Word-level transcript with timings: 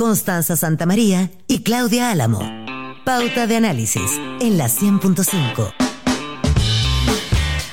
Constanza 0.00 0.56
Santamaría 0.56 1.30
y 1.46 1.62
Claudia 1.62 2.10
Álamo. 2.10 2.40
Pauta 3.04 3.46
de 3.46 3.56
análisis 3.56 4.18
en 4.40 4.56
la 4.56 4.64
100.5. 4.64 5.89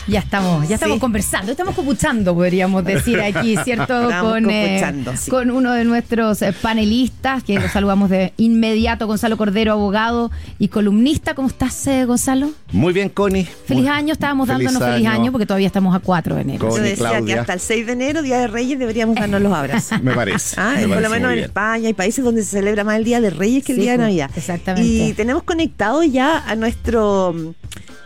Ya 0.07 0.20
estamos, 0.20 0.65
ya 0.70 0.75
estamos 0.75 0.99
conversando, 0.99 1.51
estamos 1.51 1.75
copuchando, 1.75 2.33
podríamos 2.33 2.86
decir 2.86 3.20
aquí, 3.20 3.57
¿cierto? 3.65 4.09
Con, 4.21 4.49
eh, 4.49 4.81
con 5.29 5.52
uno 5.52 5.73
de 5.73 5.83
nuestros 5.83 6.41
eh, 6.41 6.54
panelistas, 6.54 7.43
que 7.43 7.59
lo 7.59 7.68
saludamos 7.68 8.09
de 8.09 8.32
inmediato, 8.38 9.05
Gonzalo 9.05 9.36
Cordero, 9.36 9.73
abogado 9.73 10.32
y 10.59 10.70
columnista. 10.70 11.36
¿Cómo 11.36 11.50
estás, 11.50 11.86
eh, 11.88 12.05
Gonzalo? 12.05 12.51
Muy 12.71 12.93
bien, 12.93 13.09
Connie. 13.09 13.43
Feliz 13.43 13.89
año, 13.89 14.14
estábamos 14.14 14.47
dándonos 14.47 14.82
feliz 14.82 15.07
año 15.07 15.33
porque 15.33 15.46
todavía 15.46 15.68
estamos 15.68 15.93
a 15.93 16.00
4 16.00 16.36
de 16.36 16.42
enero. 16.42 16.69
Yo 16.69 16.82
decía 16.82 17.21
que 17.25 17.33
hasta 17.33 17.54
el 17.54 17.60
6 17.60 17.86
de 17.86 17.92
enero, 17.92 18.21
Día 18.21 18.39
de 18.39 18.47
Reyes, 18.47 18.79
deberíamos 18.79 19.15
darnos 19.15 19.42
los 19.42 19.51
abrazos. 19.51 20.01
me 20.04 20.14
parece. 20.14 20.55
Ah, 20.57 20.75
por 20.87 21.01
lo 21.01 21.10
menos 21.10 21.33
en 21.33 21.39
España 21.39 21.87
hay 21.87 21.93
países 21.93 22.24
donde 22.24 22.43
se 22.43 22.51
celebra 22.51 22.86
más 22.86 22.97
el 22.97 23.04
Día 23.04 23.19
de 23.19 23.29
Reyes 23.29 23.65
que 23.65 23.74
el 23.74 23.79
Día 23.79 23.92
de 23.93 23.97
Navidad. 23.97 24.32
Exactamente. 24.37 24.87
Y 24.87 25.14
tenemos 25.14 25.43
conectado 25.43 26.01
ya 26.04 26.39
a 26.47 26.55
nuestro 26.55 27.36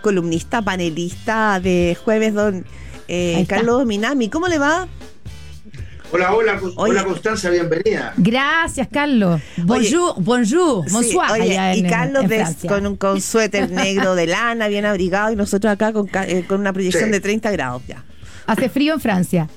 columnista, 0.01 0.61
panelista 0.61 1.59
de 1.59 1.97
jueves, 2.03 2.33
don 2.33 2.65
eh, 3.07 3.45
Carlos 3.47 3.85
Minami. 3.85 4.29
¿Cómo 4.29 4.47
le 4.47 4.57
va? 4.57 4.87
Hola, 6.13 6.33
hola, 6.33 6.59
hola 6.75 7.03
Constanza, 7.05 7.49
bienvenida. 7.49 8.13
Gracias, 8.17 8.87
Carlos. 8.91 9.39
Bonjour, 9.57 10.15
bonjour, 10.17 10.91
bonsoir. 10.91 11.77
y 11.77 11.83
Carlos 11.83 12.25
con 12.67 12.85
un 12.85 12.97
con 12.97 13.21
suéter 13.21 13.71
negro 13.71 14.15
de 14.15 14.27
lana, 14.27 14.67
bien 14.67 14.85
abrigado, 14.85 15.31
y 15.31 15.37
nosotros 15.37 15.71
acá 15.71 15.93
con, 15.93 16.09
eh, 16.27 16.43
con 16.47 16.59
una 16.59 16.73
proyección 16.73 17.11
de 17.11 17.21
30 17.21 17.51
grados 17.51 17.83
ya. 17.87 18.03
Hace 18.45 18.67
frío 18.67 18.93
en 18.93 18.99
Francia. 18.99 19.47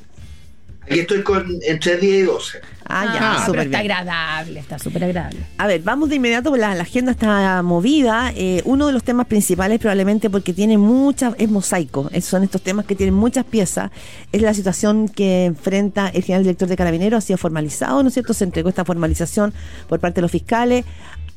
Aquí 0.84 1.00
estoy 1.00 1.22
con 1.22 1.58
entre 1.62 1.96
10 1.96 2.14
y 2.14 2.22
12. 2.22 2.60
Ah, 2.86 3.06
ya, 3.06 3.32
ah, 3.32 3.44
pero 3.46 3.62
está 3.62 3.78
agradable, 3.78 4.60
está 4.60 4.78
súper 4.78 5.04
agradable. 5.04 5.40
A 5.56 5.66
ver, 5.66 5.80
vamos 5.82 6.10
de 6.10 6.16
inmediato, 6.16 6.54
la, 6.54 6.74
la 6.74 6.82
agenda 6.82 7.12
está 7.12 7.62
movida. 7.62 8.30
Eh, 8.36 8.60
uno 8.66 8.86
de 8.86 8.92
los 8.92 9.02
temas 9.02 9.26
principales, 9.26 9.78
probablemente 9.78 10.28
porque 10.28 10.52
tiene 10.52 10.76
muchas, 10.76 11.34
es 11.38 11.48
mosaico, 11.48 12.10
son 12.20 12.44
estos 12.44 12.60
temas 12.60 12.84
que 12.84 12.94
tienen 12.94 13.14
muchas 13.14 13.46
piezas, 13.46 13.90
es 14.32 14.42
la 14.42 14.52
situación 14.52 15.08
que 15.08 15.46
enfrenta 15.46 16.08
el 16.08 16.22
general 16.22 16.42
director 16.42 16.68
de 16.68 16.76
Carabineros, 16.76 17.24
ha 17.24 17.26
sido 17.26 17.38
formalizado, 17.38 18.02
¿no 18.02 18.08
es 18.08 18.14
cierto? 18.14 18.34
Se 18.34 18.44
entregó 18.44 18.68
esta 18.68 18.84
formalización 18.84 19.54
por 19.88 19.98
parte 20.00 20.16
de 20.16 20.22
los 20.22 20.30
fiscales. 20.30 20.84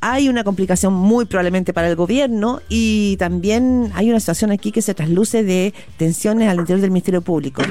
Hay 0.00 0.28
una 0.28 0.44
complicación 0.44 0.92
muy 0.92 1.24
probablemente 1.24 1.72
para 1.72 1.88
el 1.88 1.96
gobierno 1.96 2.60
y 2.68 3.16
también 3.16 3.90
hay 3.94 4.10
una 4.10 4.20
situación 4.20 4.52
aquí 4.52 4.70
que 4.70 4.82
se 4.82 4.94
trasluce 4.94 5.42
de 5.42 5.74
tensiones 5.96 6.48
al 6.48 6.58
interior 6.58 6.80
del 6.80 6.90
Ministerio 6.90 7.22
Público. 7.22 7.62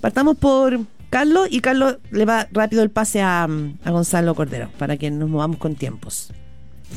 Partamos 0.00 0.36
por 0.36 0.78
Carlos 1.14 1.46
y 1.48 1.60
Carlos 1.60 1.98
le 2.10 2.24
va 2.24 2.48
rápido 2.50 2.82
el 2.82 2.90
pase 2.90 3.22
a, 3.22 3.46
Gonzalo 3.86 4.34
Cordero 4.34 4.68
para 4.78 4.96
que 4.96 5.12
nos 5.12 5.28
movamos 5.28 5.58
con 5.58 5.76
tiempos. 5.76 6.32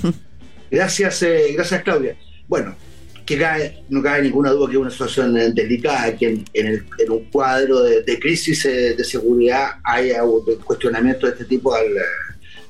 Gracias, 0.71 1.21
eh, 1.21 1.53
gracias 1.53 1.83
Claudia. 1.83 2.17
Bueno, 2.47 2.75
que 3.27 3.37
no 3.89 4.01
cabe 4.01 4.23
ninguna 4.23 4.49
duda 4.49 4.65
que 4.65 4.73
es 4.73 4.79
una 4.79 4.89
situación 4.89 5.37
eh, 5.37 5.51
delicada, 5.53 6.15
que 6.15 6.43
en, 6.51 7.11
un 7.11 7.25
cuadro 7.25 7.83
de, 7.83 8.19
crisis 8.19 8.65
eh, 8.65 8.95
de 8.95 9.03
seguridad 9.03 9.75
haya 9.83 10.23
un 10.23 10.43
cuestionamiento 10.63 11.27
de 11.27 11.33
este 11.33 11.45
tipo 11.45 11.75
al 11.75 11.85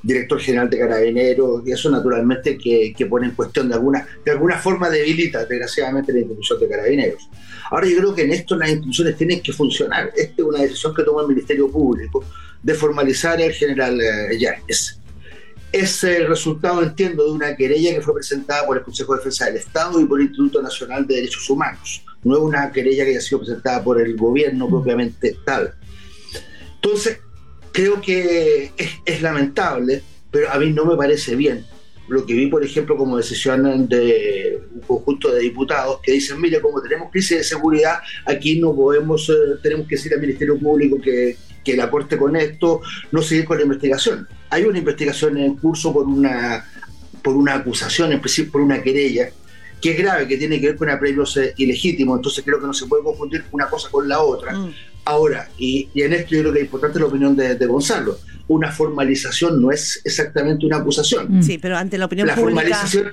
director 0.02 0.40
general 0.40 0.70
de 0.70 0.78
Carabineros, 0.78 1.62
y 1.66 1.72
eso 1.72 1.90
naturalmente 1.90 2.56
que, 2.56 3.06
pone 3.06 3.26
en 3.26 3.34
cuestión 3.34 3.68
de 3.68 3.74
alguna, 3.74 4.06
de 4.24 4.30
alguna 4.30 4.58
forma 4.58 4.88
debilita 4.88 5.44
desgraciadamente 5.44 6.12
la 6.12 6.20
institución 6.20 6.60
de 6.60 6.68
Carabineros. 6.68 7.28
Ahora 7.70 7.86
yo 7.86 7.98
creo 7.98 8.14
que 8.14 8.22
en 8.22 8.32
esto 8.32 8.56
las 8.56 8.70
instituciones 8.70 9.16
tienen 9.16 9.40
que 9.40 9.52
funcionar. 9.52 10.10
Esta 10.16 10.42
es 10.42 10.48
una 10.48 10.60
decisión 10.60 10.94
que 10.94 11.02
tomó 11.02 11.20
el 11.20 11.28
Ministerio 11.28 11.70
Público 11.70 12.24
de 12.62 12.74
formalizar 12.74 13.40
el 13.40 13.52
general 13.52 14.00
eh, 14.00 14.38
Yáñez. 14.38 14.98
Es 15.70 16.02
el 16.02 16.26
resultado, 16.26 16.82
entiendo, 16.82 17.24
de 17.24 17.30
una 17.30 17.54
querella 17.54 17.94
que 17.94 18.00
fue 18.00 18.14
presentada 18.14 18.66
por 18.66 18.78
el 18.78 18.82
Consejo 18.82 19.12
de 19.12 19.18
Defensa 19.18 19.46
del 19.46 19.56
Estado 19.56 20.00
y 20.00 20.06
por 20.06 20.18
el 20.18 20.28
Instituto 20.28 20.62
Nacional 20.62 21.06
de 21.06 21.16
Derechos 21.16 21.48
Humanos. 21.50 22.04
No 22.24 22.36
es 22.36 22.42
una 22.42 22.72
querella 22.72 23.04
que 23.04 23.10
haya 23.10 23.20
sido 23.20 23.40
presentada 23.40 23.84
por 23.84 24.00
el 24.00 24.16
gobierno 24.16 24.66
propiamente 24.66 25.36
tal. 25.44 25.74
Entonces, 26.76 27.18
creo 27.72 28.00
que 28.00 28.72
es, 29.04 29.22
lamentable, 29.22 30.02
pero 30.30 30.50
a 30.50 30.58
mí 30.58 30.70
no 30.72 30.84
me 30.84 30.96
parece 30.96 31.36
bien. 31.36 31.64
Lo 32.08 32.24
que 32.24 32.32
vi, 32.32 32.46
por 32.46 32.64
ejemplo, 32.64 32.96
como 32.96 33.18
decisión 33.18 33.88
de 33.88 34.62
un 34.72 34.80
conjunto 34.80 35.30
de 35.30 35.40
diputados 35.40 36.00
que 36.02 36.12
dicen, 36.12 36.40
mire, 36.40 36.60
como 36.60 36.80
tenemos 36.80 37.10
crisis 37.10 37.38
de 37.38 37.44
seguridad, 37.44 37.98
aquí 38.24 38.58
no 38.58 38.74
podemos, 38.74 39.28
eh, 39.28 39.58
tenemos 39.62 39.86
que 39.86 39.96
decir 39.96 40.14
al 40.14 40.20
Ministerio 40.20 40.58
Público 40.58 40.98
que, 41.00 41.36
que 41.62 41.72
el 41.72 41.80
aporte 41.80 42.16
con 42.16 42.34
esto, 42.34 42.80
no 43.12 43.20
seguir 43.20 43.44
con 43.44 43.58
la 43.58 43.64
investigación. 43.64 44.26
Hay 44.48 44.64
una 44.64 44.78
investigación 44.78 45.36
en 45.36 45.56
curso 45.56 45.92
por 45.92 46.06
una, 46.06 46.66
por 47.22 47.36
una 47.36 47.56
acusación, 47.56 48.10
en 48.12 48.20
principio 48.20 48.52
por 48.52 48.62
una 48.62 48.82
querella, 48.82 49.30
que 49.80 49.90
es 49.90 49.98
grave, 49.98 50.26
que 50.26 50.36
tiene 50.36 50.60
que 50.60 50.68
ver 50.68 50.76
con 50.76 50.90
apremios 50.90 51.36
eh, 51.36 51.54
ilegítimos, 51.56 52.18
entonces 52.18 52.44
creo 52.44 52.60
que 52.60 52.66
no 52.66 52.72
se 52.72 52.86
puede 52.86 53.02
confundir 53.02 53.44
una 53.52 53.68
cosa 53.68 53.90
con 53.90 54.08
la 54.08 54.20
otra. 54.20 54.54
Mm. 54.54 54.74
Ahora, 55.04 55.48
y, 55.58 55.88
en 55.94 56.12
esto 56.12 56.34
yo 56.34 56.40
creo 56.40 56.52
que 56.52 56.58
es 56.60 56.64
importante 56.66 56.98
la 56.98 57.06
opinión 57.06 57.34
de, 57.36 57.66
Gonzalo, 57.66 58.18
una 58.48 58.72
formalización 58.72 59.60
no 59.60 59.70
es 59.70 60.00
exactamente 60.04 60.66
una 60.66 60.78
acusación. 60.78 61.38
Mm. 61.38 61.42
Sí, 61.42 61.58
pero 61.58 61.76
ante 61.76 61.98
la 61.98 62.06
opinión 62.06 62.26
la 62.26 62.36
Formalización, 62.36 63.12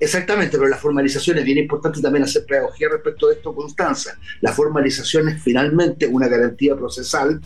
exactamente, 0.00 0.56
pero 0.56 0.68
la 0.68 0.76
formalización 0.76 1.38
es 1.38 1.44
bien 1.44 1.58
importante 1.58 2.00
también 2.00 2.24
hacer 2.24 2.44
pedagogía 2.46 2.88
respecto 2.90 3.28
de 3.28 3.34
esto, 3.34 3.54
Constanza. 3.54 4.18
La 4.40 4.52
formalización 4.52 5.28
es 5.28 5.42
finalmente 5.42 6.06
una 6.06 6.28
garantía 6.28 6.76
procesal 6.76 7.40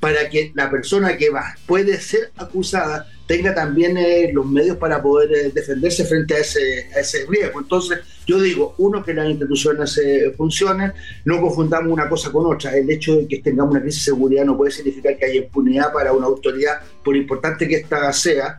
para 0.00 0.28
que 0.30 0.50
la 0.54 0.70
persona 0.70 1.16
que 1.16 1.30
va, 1.30 1.54
puede 1.66 2.00
ser 2.00 2.32
acusada 2.36 3.06
tenga 3.26 3.54
también 3.54 3.96
eh, 3.96 4.32
los 4.32 4.44
medios 4.44 4.76
para 4.76 5.00
poder 5.00 5.32
eh, 5.32 5.52
defenderse 5.54 6.04
frente 6.04 6.34
a 6.34 6.38
ese, 6.38 7.26
riesgo. 7.28 7.60
Entonces, 7.60 8.00
yo 8.26 8.40
digo, 8.40 8.74
uno, 8.78 9.04
que 9.04 9.14
las 9.14 9.28
instituciones 9.28 9.96
eh, 9.98 10.34
funcionen, 10.36 10.92
no 11.24 11.40
confundamos 11.40 11.92
una 11.92 12.08
cosa 12.08 12.32
con 12.32 12.52
otra. 12.52 12.76
El 12.76 12.90
hecho 12.90 13.14
de 13.14 13.28
que 13.28 13.38
tengamos 13.38 13.70
una 13.70 13.82
crisis 13.82 14.04
de 14.04 14.12
seguridad 14.12 14.44
no 14.44 14.56
puede 14.56 14.72
significar 14.72 15.16
que 15.16 15.26
haya 15.26 15.42
impunidad 15.42 15.92
para 15.92 16.12
una 16.12 16.26
autoridad, 16.26 16.80
por 17.04 17.16
importante 17.16 17.68
que 17.68 17.76
ésta 17.76 18.12
sea, 18.12 18.58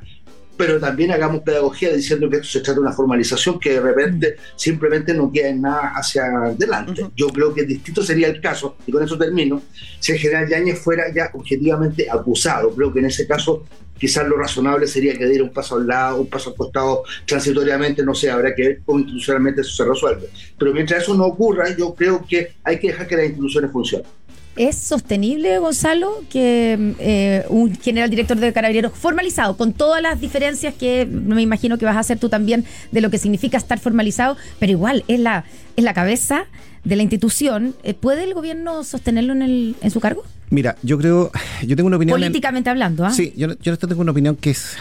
pero 0.61 0.79
también 0.79 1.09
hagamos 1.09 1.41
pedagogía 1.41 1.91
diciendo 1.91 2.29
que 2.29 2.35
esto 2.35 2.47
se 2.47 2.59
trata 2.59 2.75
de 2.75 2.81
una 2.81 2.91
formalización 2.91 3.59
que 3.59 3.71
de 3.71 3.81
repente 3.81 4.35
simplemente 4.55 5.11
no 5.11 5.31
queda 5.31 5.49
en 5.49 5.59
nada 5.59 5.93
hacia 5.95 6.27
adelante. 6.27 7.07
Yo 7.15 7.29
creo 7.29 7.51
que 7.51 7.63
distinto 7.63 8.03
sería 8.03 8.27
el 8.27 8.39
caso, 8.39 8.77
y 8.85 8.91
con 8.91 9.03
eso 9.03 9.17
termino, 9.17 9.59
si 9.99 10.11
el 10.11 10.19
general 10.19 10.47
Yáñez 10.47 10.77
fuera 10.77 11.11
ya 11.11 11.31
objetivamente 11.33 12.07
acusado. 12.07 12.69
Creo 12.75 12.93
que 12.93 12.99
en 12.99 13.05
ese 13.05 13.25
caso 13.25 13.65
quizás 13.97 14.27
lo 14.27 14.37
razonable 14.37 14.85
sería 14.85 15.17
que 15.17 15.25
diera 15.25 15.43
un 15.43 15.51
paso 15.51 15.77
al 15.77 15.87
lado, 15.87 16.21
un 16.21 16.27
paso 16.27 16.51
al 16.51 16.55
costado 16.55 17.05
transitoriamente, 17.25 18.03
no 18.03 18.13
sé, 18.13 18.29
habrá 18.29 18.53
que 18.53 18.61
ver 18.61 18.81
cómo 18.85 18.99
institucionalmente 18.99 19.61
eso 19.61 19.71
se 19.71 19.89
resuelve. 19.89 20.29
Pero 20.59 20.73
mientras 20.73 21.01
eso 21.01 21.15
no 21.15 21.25
ocurra, 21.25 21.75
yo 21.75 21.95
creo 21.95 22.23
que 22.23 22.53
hay 22.63 22.79
que 22.79 22.89
dejar 22.89 23.07
que 23.07 23.15
las 23.15 23.25
instituciones 23.25 23.71
funcionen. 23.71 24.07
¿Es 24.55 24.75
sostenible, 24.75 25.59
Gonzalo, 25.59 26.23
que 26.29 26.95
eh, 26.99 27.45
un 27.49 27.73
general 27.75 28.09
director 28.09 28.37
de 28.37 28.51
carabineros 28.51 28.91
formalizado, 28.93 29.55
con 29.55 29.71
todas 29.71 30.01
las 30.01 30.19
diferencias 30.19 30.73
que 30.73 31.05
me 31.05 31.41
imagino 31.41 31.77
que 31.77 31.85
vas 31.85 31.95
a 31.95 31.99
hacer 31.99 32.19
tú 32.19 32.27
también 32.27 32.65
de 32.91 32.99
lo 32.99 33.09
que 33.09 33.17
significa 33.17 33.57
estar 33.57 33.79
formalizado, 33.79 34.35
pero 34.59 34.73
igual 34.73 35.05
es 35.07 35.19
la, 35.19 35.45
es 35.77 35.83
la 35.83 35.93
cabeza 35.93 36.47
de 36.83 36.95
la 36.95 37.03
institución, 37.03 37.75
eh, 37.83 37.93
¿puede 37.93 38.23
el 38.25 38.33
gobierno 38.33 38.83
sostenerlo 38.83 39.33
en, 39.33 39.41
el, 39.41 39.75
en 39.81 39.91
su 39.91 40.01
cargo? 40.01 40.23
Mira, 40.49 40.75
yo 40.83 40.97
creo, 40.97 41.31
yo 41.65 41.75
tengo 41.77 41.87
una 41.87 41.95
opinión... 41.95 42.19
Políticamente 42.19 42.69
hablando, 42.69 43.05
¿ah? 43.05 43.11
Sí, 43.11 43.33
yo, 43.37 43.57
yo 43.61 43.77
tengo 43.77 44.01
una 44.01 44.11
opinión 44.11 44.35
que 44.35 44.49
es 44.49 44.75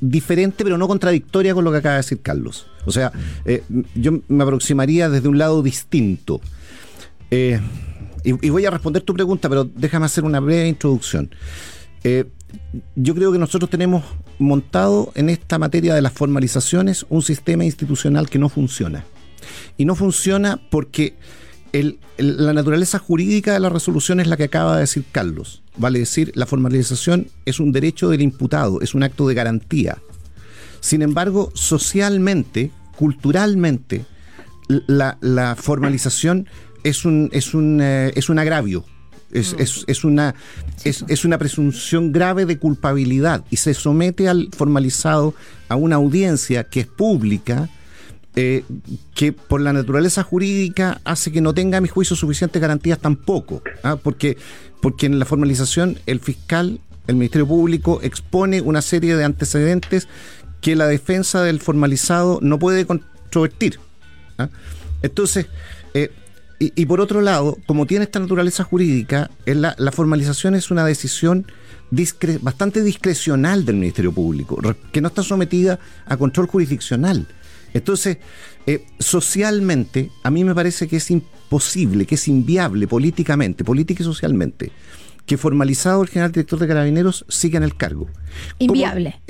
diferente 0.00 0.62
pero 0.64 0.76
no 0.78 0.88
contradictoria 0.88 1.54
con 1.54 1.64
lo 1.64 1.72
que 1.72 1.78
acaba 1.78 1.94
de 1.94 2.00
decir 2.00 2.20
Carlos. 2.20 2.66
O 2.84 2.92
sea, 2.92 3.12
eh, 3.44 3.62
yo 3.94 4.20
me 4.28 4.42
aproximaría 4.42 5.08
desde 5.08 5.28
un 5.28 5.38
lado 5.38 5.62
distinto. 5.62 6.40
Eh, 7.30 7.60
y, 8.26 8.50
voy 8.50 8.66
a 8.66 8.70
responder 8.70 9.02
tu 9.02 9.14
pregunta, 9.14 9.48
pero 9.48 9.64
déjame 9.64 10.06
hacer 10.06 10.24
una 10.24 10.40
breve 10.40 10.66
introducción. 10.66 11.30
Eh, 12.02 12.24
yo 12.96 13.14
creo 13.14 13.30
que 13.32 13.38
nosotros 13.38 13.70
tenemos 13.70 14.04
montado 14.38 15.12
en 15.14 15.30
esta 15.30 15.58
materia 15.58 15.94
de 15.94 16.02
las 16.02 16.12
formalizaciones 16.12 17.06
un 17.08 17.22
sistema 17.22 17.64
institucional 17.64 18.28
que 18.28 18.38
no 18.38 18.48
funciona. 18.48 19.04
Y 19.76 19.84
no 19.84 19.94
funciona 19.94 20.60
porque 20.70 21.14
la 22.18 22.52
naturaleza 22.52 22.98
jurídica 22.98 23.52
de 23.52 23.60
la 23.60 23.68
resolución 23.68 24.18
es 24.18 24.26
la 24.26 24.36
que 24.36 24.44
acaba 24.44 24.74
de 24.74 24.80
decir 24.80 25.04
Carlos. 25.12 25.62
Vale 25.76 26.00
decir, 26.00 26.32
la 26.34 26.46
formalización 26.46 27.28
es 27.44 27.60
un 27.60 27.70
derecho 27.70 28.08
del 28.08 28.22
imputado, 28.22 28.80
es 28.80 28.94
un 28.94 29.02
acto 29.02 29.28
de 29.28 29.34
garantía. 29.34 29.98
Sin 30.80 31.02
embargo, 31.02 31.52
socialmente, 31.54 32.72
culturalmente, 32.96 34.04
la, 34.68 35.56
formalización 35.58 36.48
es 36.88 37.04
un, 37.04 37.28
es 37.32 37.52
un, 37.52 37.80
eh, 37.82 38.12
es 38.14 38.28
un 38.28 38.38
agravio. 38.38 38.84
Es, 39.32 39.54
mm. 40.04 40.06
una, 40.06 40.34
es, 40.84 41.24
una 41.24 41.36
presunción 41.36 42.12
grave 42.12 42.46
de 42.46 42.58
culpabilidad 42.58 43.44
y 43.50 43.56
se 43.56 43.74
somete 43.74 44.28
al 44.28 44.48
formalizado 44.56 45.34
a 45.68 45.74
una 45.74 45.96
audiencia 45.96 46.64
que 46.64 46.80
es 46.80 46.86
pública, 46.86 47.68
eh, 48.36 48.62
que 49.14 49.32
por 49.32 49.60
la 49.60 49.72
naturaleza 49.72 50.22
jurídica 50.22 51.00
hace 51.04 51.32
que 51.32 51.40
no 51.40 51.52
tenga, 51.52 51.78
a 51.78 51.80
mi 51.80 51.88
juicio, 51.88 52.14
suficientes 52.14 52.62
garantías 52.62 53.00
tampoco, 53.00 53.62
¿ah? 53.82 53.96
porque, 53.96 54.38
porque 54.80 55.06
en 55.06 55.18
la 55.18 55.24
formalización 55.24 55.98
el 56.06 56.20
fiscal 56.20 56.80
el 57.08 57.16
Ministerio 57.16 57.48
Público 57.48 58.00
expone 58.02 58.60
una 58.60 58.80
serie 58.80 59.16
de 59.16 59.24
antecedentes 59.24 60.08
que 60.60 60.76
la 60.76 60.86
defensa 60.86 61.42
del 61.42 61.60
formalizado 61.60 62.38
no 62.42 62.58
puede 62.58 62.86
controvertir. 62.86 63.80
¿ah? 64.38 64.48
Entonces, 65.02 65.46
eh, 65.94 66.10
y, 66.58 66.86
por 66.86 67.00
otro 67.00 67.20
lado, 67.20 67.58
como 67.66 67.86
tiene 67.86 68.04
esta 68.04 68.18
naturaleza 68.18 68.64
jurídica, 68.64 69.30
la, 69.44 69.74
la, 69.78 69.92
formalización 69.92 70.54
es 70.54 70.70
una 70.70 70.86
decisión 70.86 71.46
bastante 72.40 72.82
discrecional 72.82 73.64
del 73.64 73.76
Ministerio 73.76 74.12
Público, 74.12 74.58
que 74.92 75.00
no 75.00 75.08
está 75.08 75.22
sometida 75.22 75.78
a 76.06 76.16
control 76.16 76.46
jurisdiccional. 76.46 77.26
Entonces, 77.74 78.18
eh, 78.66 78.86
socialmente, 78.98 80.10
a 80.22 80.30
mí 80.30 80.44
me 80.44 80.54
parece 80.54 80.88
que 80.88 80.96
es 80.96 81.10
imposible, 81.10 82.06
que 82.06 82.16
es 82.16 82.26
inviable 82.26 82.88
políticamente, 82.88 83.64
política 83.64 84.02
y 84.02 84.06
socialmente, 84.06 84.72
que 85.26 85.36
formalizado 85.36 86.02
el 86.02 86.08
general 86.08 86.32
director 86.32 86.58
de 86.58 86.68
Carabineros 86.68 87.24
siga 87.28 87.56
en 87.56 87.64
el 87.64 87.76
cargo. 87.76 88.08
Inviable. 88.58 89.20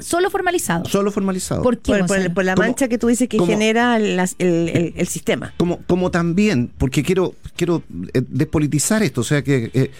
solo 0.00 0.30
formalizado. 0.30 0.86
Solo 0.86 1.12
formalizado. 1.12 1.62
¿Por 1.62 1.78
qué? 1.78 2.04
Por, 2.34 2.44
la 2.44 2.56
mancha 2.56 2.88
que 2.88 2.98
tú 2.98 3.08
dices 3.08 3.28
que 3.28 3.38
genera 3.38 3.96
el, 3.96 5.06
sistema. 5.06 5.52
Como, 5.58 5.78
como 5.82 6.10
también, 6.10 6.70
porque 6.78 7.02
quiero, 7.02 7.34
quiero 7.56 7.82
eh, 8.14 8.22
despolitizar 8.26 9.02
esto, 9.02 9.20
o 9.20 9.24
sea 9.24 9.42
que 9.42 9.70
eh, 9.74 9.90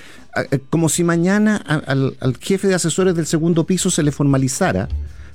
eh, 0.51 0.59
como 0.71 0.89
si 0.89 1.05
mañana 1.05 1.57
al, 1.57 2.17
al 2.19 2.37
jefe 2.39 2.69
de 2.69 2.75
asesores 2.75 3.15
del 3.15 3.27
segundo 3.27 3.67
piso 3.67 3.91
se 3.91 4.03
le 4.03 4.11
formalizara 4.11 4.89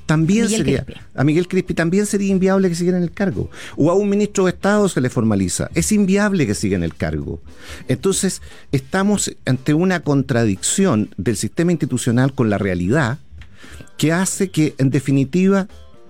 también 0.08 0.50
sería 0.50 0.86
a 1.14 1.24
Miguel 1.24 1.48
Crispi 1.48 1.74
también 1.74 2.06
sería 2.06 2.32
inviable 2.32 2.70
que 2.70 2.76
siguiera 2.76 2.98
en 2.98 3.04
el 3.04 3.12
cargo. 3.12 3.52
O 3.76 3.92
a 3.92 3.94
un 3.94 4.10
ministro 4.10 4.46
de 4.46 4.52
Estado 4.52 4.88
se 4.88 5.02
le 5.02 5.10
formaliza. 5.10 5.70
Es 5.76 5.92
inviable 5.92 6.48
que 6.48 6.56
siga 6.56 6.78
en 6.78 6.84
el 6.84 6.96
cargo. 6.96 7.42
Entonces 7.88 8.42
estamos 8.72 9.36
ante 9.46 9.74
una 9.74 10.00
contradicción 10.00 11.10
del 11.18 11.36
sistema 11.36 11.72
institucional 11.72 12.34
con 12.34 12.50
la 12.50 12.58
realidad 12.58 13.20
que 13.98 14.14
hace 14.14 14.50
que 14.50 14.74
en 14.78 14.90
definitiva 14.90 15.68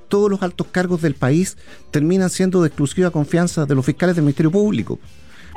todos 0.09 0.29
los 0.29 0.43
altos 0.43 0.67
cargos 0.71 1.01
del 1.01 1.15
país 1.15 1.57
terminan 1.91 2.29
siendo 2.29 2.61
de 2.61 2.67
exclusiva 2.67 3.09
confianza 3.09 3.65
de 3.65 3.75
los 3.75 3.85
fiscales 3.85 4.15
del 4.15 4.23
Ministerio 4.23 4.51
Público. 4.51 4.99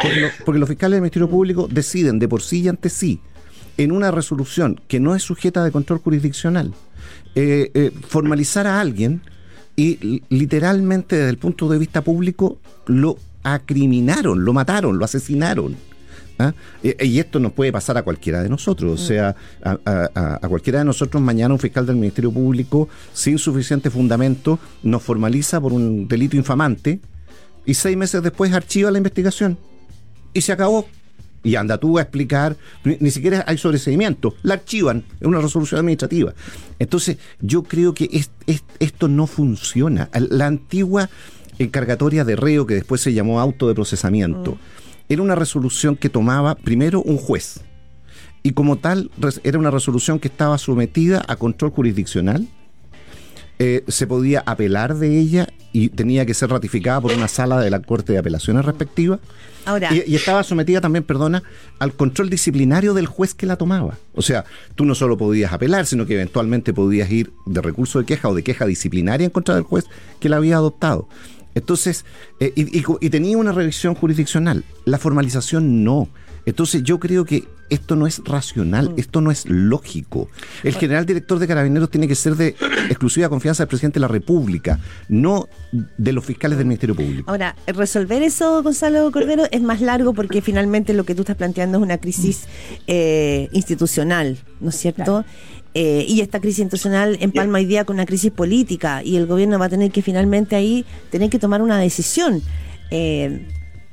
Porque, 0.03 0.31
porque 0.47 0.59
los 0.59 0.69
fiscales 0.69 0.97
del 0.97 1.03
Ministerio 1.03 1.29
Público 1.29 1.69
deciden 1.71 2.19
de 2.19 2.27
por 2.27 2.41
sí 2.41 2.63
y 2.63 2.69
ante 2.69 2.89
sí 2.89 3.21
en 3.83 3.93
una 3.93 4.11
resolución 4.11 4.79
que 4.89 5.01
no 5.01 5.15
es 5.15 5.23
sujeta 5.23 5.65
de 5.65 5.73
control 5.73 6.01
jurisdiccional 6.01 6.75
eh, 7.35 7.71
eh, 7.73 7.91
formalizar 8.09 8.67
a 8.67 8.79
alguien 8.79 9.23
y 9.75 10.23
literalmente 10.29 11.17
desde 11.17 11.31
el 11.31 11.39
punto 11.39 11.67
de 11.67 11.79
vista 11.79 12.03
público 12.03 12.59
lo 12.87 13.17
acriminaron, 13.43 14.45
lo 14.45 14.53
mataron, 14.53 14.99
lo 14.99 15.05
asesinaron. 15.07 15.77
¿ah? 16.39 16.53
Y, 16.83 17.19
esto 17.19 17.39
nos 17.39 17.53
puede 17.53 17.73
pasar 17.73 17.97
a 17.97 18.03
cualquiera 18.03 18.43
de 18.43 18.51
nosotros, 18.51 19.01
o 19.01 19.03
sea, 19.03 19.35
a, 19.65 20.47
cualquiera 20.49 20.81
de 20.81 20.85
nosotros 20.85 21.23
mañana 21.23 21.55
un 21.55 21.61
fiscal 21.61 21.87
del 21.87 21.97
Ministerio 21.97 22.31
Público 22.31 22.91
sin 23.15 23.39
suficiente 23.39 23.89
fundamento 23.89 24.59
nos 24.83 25.03
formaliza 25.03 25.59
por 25.59 25.73
un 25.73 26.07
delito 26.07 26.37
infamante 26.37 27.01
y 27.65 27.73
seis 27.73 27.97
meses 27.97 28.23
después 28.23 28.53
archiva 28.53 28.91
la 28.91 28.99
investigación 28.99 29.57
y 30.35 30.43
se 30.43 30.53
acabó 30.53 30.87
y 31.43 31.55
anda 31.55 31.79
tú 31.79 31.99
a 31.99 32.03
explicar, 32.03 32.57
ni, 32.85 33.11
siquiera 33.11 33.45
hay 33.47 33.59
sobreseimiento, 33.59 34.35
la 34.43 34.55
archivan, 34.55 35.05
es 35.21 35.27
una 35.27 35.41
resolución 35.41 35.81
administrativa. 35.81 36.35
Entonces, 36.79 37.19
yo 37.41 37.63
creo 37.63 37.95
que 37.95 38.25
esto 38.79 39.09
no 39.09 39.27
funciona. 39.27 40.11
La 40.13 40.47
antigua 40.47 41.09
encargatoria 41.59 42.25
de 42.25 42.37
reo, 42.37 42.67
que 42.67 42.75
después 42.75 43.01
se 43.01 43.13
llamó 43.13 43.41
auto 43.41 43.69
de 43.69 43.75
procesamiento, 43.75 44.53
mm. 44.53 44.59
era 45.09 45.23
una 45.23 45.35
resolución 45.35 45.97
que 45.97 46.09
tomaba 46.09 46.55
primero 46.55 47.03
un 47.03 47.17
juez, 47.17 47.61
y 48.43 48.53
como 48.53 48.77
tal 48.77 49.11
era 49.45 49.59
una 49.59 49.71
resolución 49.71 50.19
que 50.19 50.29
estaba 50.29 50.57
sometida 50.59 51.23
a 51.29 51.37
control 51.37 51.71
jurisdiccional, 51.71 52.49
eh, 53.63 53.85
se 53.89 54.07
podía 54.07 54.43
apelar 54.47 54.95
de 54.97 55.19
ella 55.19 55.47
y 55.71 55.91
tenía 55.91 56.25
que 56.25 56.33
ser 56.33 56.49
ratificada 56.49 56.99
por 56.99 57.13
una 57.13 57.29
sala 57.29 57.61
de 57.61 57.69
la 57.69 57.83
Corte 57.83 58.15
de 58.15 58.19
Apelaciones 58.19 58.65
respectiva. 58.65 59.19
Ahora. 59.67 59.95
Y, 59.95 60.15
estaba 60.15 60.43
sometida 60.45 60.81
también, 60.81 61.05
perdona, 61.05 61.43
al 61.79 61.93
control 61.93 62.31
disciplinario 62.31 62.95
del 62.95 63.05
juez 63.05 63.35
que 63.35 63.45
la 63.45 63.57
tomaba. 63.57 63.99
O 64.15 64.23
sea, 64.23 64.47
tú 64.77 64.87
no 64.87 64.95
solo 64.95 65.19
podías 65.19 65.53
apelar, 65.53 65.85
sino 65.85 66.07
que 66.07 66.15
eventualmente 66.15 66.73
podías 66.73 67.11
ir 67.11 67.33
de 67.45 67.61
recurso 67.61 67.99
de 67.99 68.07
queja 68.07 68.31
o 68.31 68.35
de 68.35 68.43
queja 68.43 68.65
disciplinaria 68.65 69.27
en 69.27 69.31
contra 69.31 69.55
del 69.55 69.65
juez 69.65 69.85
que 70.21 70.31
la 70.31 70.39
había 70.39 70.57
adoptado. 70.57 71.07
Entonces, 71.55 72.07
eh, 72.41 72.55
y 72.57 73.11
tenía 73.11 73.37
una 73.37 73.53
revisión 73.53 73.95
jurisdiccional. 73.95 74.65
La 74.87 74.97
formalización 74.97 75.85
no. 75.85 76.09
Entonces 76.47 76.83
yo 76.83 76.99
creo 76.99 77.25
que 77.25 77.45
esto 77.71 77.97
no 77.97 78.07
es 78.07 78.21
racional, 78.25 78.91
mm. 78.91 78.95
esto 78.99 79.21
no 79.21 79.31
es 79.31 79.49
lógico. 79.49 80.29
El 80.63 80.75
general 80.75 81.07
director 81.07 81.39
de 81.39 81.47
carabineros 81.47 81.91
tiene 81.91 82.09
que 82.09 82.15
ser 82.15 82.35
de 82.35 82.49
exclusiva 82.89 83.29
confianza 83.29 83.63
del 83.63 83.69
presidente 83.69 83.95
de 83.95 84.01
la 84.01 84.09
República, 84.09 84.81
no 85.09 85.49
de 85.73 86.13
los 86.13 86.25
fiscales 86.25 86.59
del 86.59 86.67
Ministerio 86.67 86.95
Público. 86.97 87.31
Ahora, 87.31 87.57
resolver 87.67 88.23
eso, 88.23 88.63
Gonzalo 88.63 89.11
Cordero, 89.13 89.45
es 89.51 89.63
más 89.63 89.81
largo 89.81 90.13
porque 90.13 90.43
finalmente 90.43 90.93
lo 90.93 91.05
que 91.05 91.15
tú 91.15 91.23
estás 91.23 91.37
planteando 91.37 91.79
es 91.79 91.83
una 91.83 91.99
crisis 91.99 92.45
eh, 92.87 93.49
institucional, 93.53 94.39
¿no 94.61 94.71
es 94.71 94.77
cierto? 94.77 95.25
Eh, 95.73 96.05
y 96.09 96.21
esta 96.21 96.41
crisis 96.41 96.59
institucional 96.61 97.17
empalma 97.21 97.59
hoy 97.59 97.65
día 97.65 97.85
con 97.85 97.95
una 97.95 98.07
crisis 98.07 98.33
política 98.33 99.05
y 99.05 99.17
el 99.17 99.27
gobierno 99.27 99.57
va 99.57 99.67
a 99.67 99.69
tener 99.69 99.93
que 99.93 100.03
finalmente 100.03 100.57
ahí 100.57 100.85
tener 101.11 101.31
que 101.31 101.39
tomar 101.39 101.63
una 101.63 101.79
decisión. 101.79 102.43
Eh, 102.91 103.47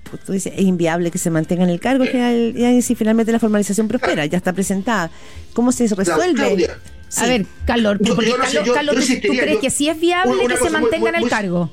pues, 0.09 0.23
tú 0.23 0.33
dices, 0.33 0.53
es 0.55 0.61
inviable 0.61 1.11
que 1.11 1.17
se 1.17 1.29
mantenga 1.29 1.63
en 1.63 1.69
el 1.69 1.79
cargo 1.79 2.05
y 2.05 2.81
si 2.81 2.95
finalmente 2.95 3.31
la 3.31 3.39
formalización 3.39 3.87
prospera, 3.87 4.25
ya 4.25 4.37
está 4.37 4.53
presentada. 4.53 5.09
¿Cómo 5.53 5.71
se 5.71 5.87
resuelve? 5.87 6.69
A 7.15 7.25
ver, 7.25 7.45
Carlos, 7.65 7.97
¿tú, 8.03 8.15
crees 8.15 9.59
que 9.59 9.69
sí 9.69 9.89
es 9.89 9.99
viable 9.99 10.47
que 10.47 10.57
se 10.57 10.69
mantenga 10.69 11.09
en 11.09 11.15
el 11.15 11.29
cargo? 11.29 11.69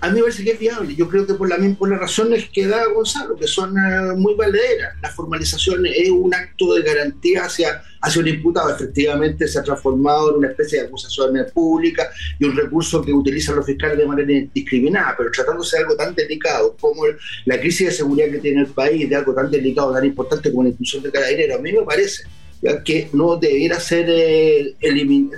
A 0.00 0.08
mí 0.08 0.14
me 0.14 0.22
parece 0.22 0.44
que 0.44 0.52
es 0.52 0.58
viable. 0.58 0.94
Yo 0.94 1.08
creo 1.08 1.26
que 1.26 1.34
por, 1.34 1.48
la, 1.48 1.56
por 1.78 1.90
las 1.90 2.00
razones 2.00 2.48
que 2.50 2.66
da 2.66 2.86
Gonzalo, 2.86 3.36
que 3.36 3.46
son 3.46 3.76
eh, 3.76 4.14
muy 4.16 4.34
valederas. 4.34 4.94
La 5.02 5.10
formalización 5.10 5.84
es 5.86 6.08
un 6.10 6.34
acto 6.34 6.74
de 6.74 6.82
garantía 6.82 7.44
hacia, 7.44 7.82
hacia 8.00 8.22
un 8.22 8.28
imputado. 8.28 8.74
Efectivamente, 8.74 9.46
se 9.46 9.58
ha 9.58 9.62
transformado 9.62 10.30
en 10.30 10.38
una 10.38 10.48
especie 10.48 10.80
de 10.80 10.86
acusación 10.86 11.34
pública 11.52 12.10
y 12.38 12.46
un 12.46 12.56
recurso 12.56 13.02
que 13.02 13.12
utilizan 13.12 13.56
los 13.56 13.66
fiscales 13.66 13.98
de 13.98 14.06
manera 14.06 14.32
indiscriminada. 14.32 15.14
Pero 15.18 15.30
tratándose 15.30 15.76
de 15.76 15.82
algo 15.82 15.96
tan 15.96 16.14
delicado 16.14 16.76
como 16.80 17.02
la 17.44 17.60
crisis 17.60 17.88
de 17.88 17.92
seguridad 17.92 18.30
que 18.30 18.38
tiene 18.38 18.62
el 18.62 18.68
país, 18.68 19.08
de 19.08 19.16
algo 19.16 19.34
tan 19.34 19.50
delicado, 19.50 19.92
tan 19.92 20.04
importante 20.06 20.50
como 20.50 20.62
la 20.62 20.70
inclusión 20.70 21.02
de 21.02 21.10
dinero, 21.10 21.56
a 21.56 21.58
mí 21.58 21.72
me 21.72 21.82
parece 21.82 22.24
que 22.84 23.08
no 23.12 23.36
debiera 23.36 23.80
ser 23.80 24.06
eh, 24.08 24.74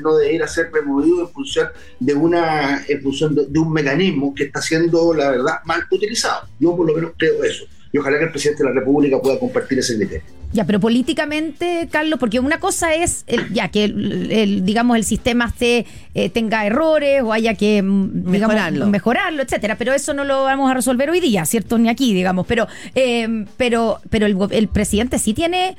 no 0.01 0.17
debiera 0.17 0.49
ser 0.49 0.71
removido 0.73 1.21
en 1.21 1.29
función 1.29 1.69
de 2.01 2.15
una 2.15 2.85
en 2.87 3.03
función 3.03 3.35
de, 3.35 3.59
un 3.59 3.73
mecanismo 3.73 4.35
que 4.35 4.45
está 4.45 4.61
siendo 4.61 5.15
la 5.15 5.31
verdad 5.31 5.55
mal 5.65 5.83
utilizado. 5.91 6.49
Yo 6.59 6.77
por 6.77 6.87
lo 6.87 6.95
menos 6.95 7.13
creo 7.17 7.43
eso. 7.45 7.65
Y 7.93 7.99
ojalá 7.99 8.19
que 8.19 8.25
el 8.25 8.31
presidente 8.31 8.63
de 8.63 8.71
la 8.71 8.75
República 8.75 9.21
pueda 9.21 9.39
compartir 9.39 9.79
ese 9.79 9.97
criterio. 9.97 10.25
Ya, 10.55 10.65
pero 10.65 10.81
políticamente, 10.81 11.89
Carlos, 11.91 12.19
porque 12.19 12.39
una 12.41 12.59
cosa 12.59 12.95
es 12.95 13.25
ya 13.53 13.69
que 13.69 13.85
el, 13.85 14.65
digamos 14.65 14.97
el 14.97 15.05
sistema 15.05 15.53
se, 15.57 15.87
eh, 16.15 16.29
tenga 16.29 16.67
errores 16.67 17.23
o 17.23 17.33
haya 17.33 17.55
que 17.55 17.83
mm, 17.83 18.31
mejorarlo. 18.31 18.87
mejorarlo, 18.87 19.43
etcétera, 19.43 19.77
pero 19.79 19.93
eso 19.95 20.13
no 20.13 20.25
lo 20.25 20.45
vamos 20.45 20.71
a 20.71 20.75
resolver 20.75 21.09
hoy 21.09 21.21
día, 21.21 21.45
cierto, 21.47 21.79
ni 21.79 21.89
aquí, 21.89 22.13
digamos, 22.13 22.47
pero 22.47 22.67
eh, 22.95 23.47
pero 23.57 24.01
pero 24.11 24.27
el, 24.27 24.37
el 24.51 24.69
presidente 24.69 25.19
sí 25.19 25.33
tiene 25.33 25.77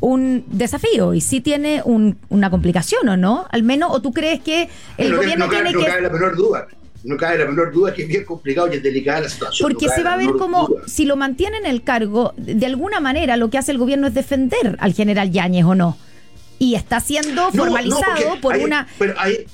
un 0.00 0.44
desafío 0.48 1.14
y 1.14 1.20
sí 1.20 1.40
tiene 1.40 1.82
una 1.84 2.50
complicación, 2.50 3.08
¿o 3.08 3.16
no? 3.16 3.46
Al 3.50 3.62
menos, 3.62 3.90
¿o 3.92 4.00
tú 4.00 4.12
crees 4.12 4.40
que 4.40 4.68
el 4.96 5.16
gobierno 5.16 5.48
tiene 5.48 5.70
que... 5.72 5.78
No 5.78 5.84
cabe 5.84 6.02
la 6.02 6.10
menor 6.10 6.36
duda. 6.36 6.66
No 7.02 7.16
cabe 7.16 7.38
la 7.38 7.46
menor 7.46 7.72
duda 7.72 7.94
que 7.94 8.02
es 8.02 8.08
bien 8.08 8.24
complicado 8.24 8.70
y 8.72 8.76
es 8.76 8.82
delicada 8.82 9.22
la 9.22 9.28
situación. 9.28 9.70
Porque 9.70 9.88
se 9.88 10.02
va 10.02 10.14
a 10.14 10.16
ver 10.16 10.32
como, 10.38 10.68
si 10.86 11.04
lo 11.06 11.16
mantiene 11.16 11.58
en 11.58 11.66
el 11.66 11.82
cargo, 11.82 12.34
de 12.36 12.66
alguna 12.66 13.00
manera 13.00 13.36
lo 13.36 13.50
que 13.50 13.58
hace 13.58 13.72
el 13.72 13.78
gobierno 13.78 14.06
es 14.06 14.14
defender 14.14 14.76
al 14.80 14.92
general 14.92 15.30
Yáñez, 15.30 15.64
¿o 15.64 15.74
no? 15.74 15.96
Y 16.58 16.74
está 16.74 17.00
siendo 17.00 17.50
formalizado 17.52 18.40
por 18.42 18.56
una... 18.56 18.86
Pero 18.98 19.14
hay, 19.18 19.46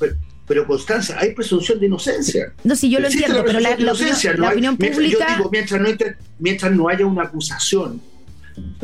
pero, 0.47 0.67
Constanza, 0.67 1.17
hay 1.19 1.35
presunción 1.35 1.79
de 1.79 1.87
inocencia. 1.87 2.53
No, 2.65 2.75
sí, 2.75 2.91
yo 2.91 2.99
lo 3.01 3.09
entiendo, 3.09 3.45
pero 3.45 3.61
la, 3.61 3.71
opinión, 3.71 4.77
pública. 4.77 5.41
mientras, 5.51 5.81
no, 5.81 5.89
mientras 6.39 6.73
no 6.73 6.89
haya 6.89 7.07
una 7.07 7.25
acusación 7.25 8.01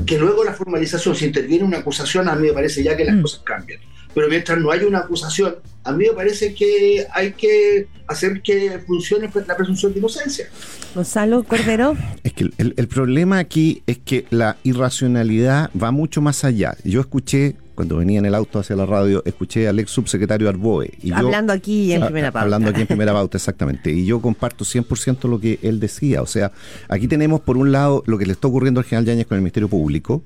que 0.07 0.19
luego 0.19 0.45
la 0.45 0.53
formalización, 0.53 1.15
si 1.15 1.27
interviene 1.27 1.65
una 1.65 1.79
acusación, 1.79 2.29
a 2.29 2.35
mí 2.35 2.49
me 2.49 2.53
parece 2.53 2.83
ya 2.83 2.97
que 2.97 3.05
las 3.05 3.17
mm. 3.17 3.23
cosas 3.23 3.41
cambian. 3.45 3.81
Pero 4.15 4.29
mientras 4.29 4.59
no 4.59 4.71
haya 4.71 4.87
una 4.87 4.99
acusación, 4.99 5.57
a 5.85 5.93
mí 5.93 6.05
me 6.07 6.13
parece 6.13 6.55
que 6.55 7.07
hay 7.13 7.33
que 7.33 7.89
hacer 8.07 8.43
que 8.43 8.79
funcione 8.87 9.31
la 9.47 9.57
presunción 9.57 9.93
de 9.93 9.99
inocencia. 10.01 10.47
Gonzalo 10.95 11.43
Cordero. 11.45 11.97
Es 12.23 12.33
que 12.35 12.51
el, 12.59 12.89
problema 12.89 13.39
aquí 13.39 13.83
es 13.87 13.99
que 13.99 14.27
la 14.31 14.57
irracionalidad 14.65 15.71
va 15.81 15.91
mucho 15.91 16.21
más 16.21 16.45
allá. 16.45 16.77
Yo 16.85 17.01
escuché 17.01 17.57
cuando 17.83 17.97
venía 17.97 18.21
en 18.21 18.27
el 18.27 18.37
auto 18.37 18.61
hacia 18.61 18.77
la 18.77 18.87
radio, 18.87 19.25
escuché 19.25 19.67
al 19.67 19.77
ex 19.81 19.91
subsecretario 19.91 20.49
Arboe. 20.49 20.89
Y 21.03 21.11
hablando 21.11 21.53
aquí 21.53 21.93
en 21.93 22.05
primera 22.05 22.31
pauta. 22.31 22.45
Hablando 22.45 22.71
aquí 22.71 22.83
en 22.83 22.87
primera 22.87 23.13
pauta, 23.13 23.37
exactamente. 23.39 23.91
Y 23.91 24.07
yo 24.07 24.21
comparto 24.21 24.65
100% 24.65 25.29
lo 25.29 25.41
que 25.41 25.59
él 25.63 25.81
decía. 25.81 26.23
O 26.23 26.27
sea, 26.27 26.53
aquí 26.89 27.09
tenemos 27.09 27.41
por 27.41 27.57
un 27.57 27.73
lado 27.73 28.05
lo 28.07 28.19
que 28.19 28.27
le 28.27 28.35
está 28.35 28.47
ocurriendo 28.47 28.79
al 28.79 28.85
general 28.85 29.07
Yáñez 29.07 29.27
con 29.27 29.35
el 29.35 29.43
Ministerio 29.43 29.69
Público 29.69 30.23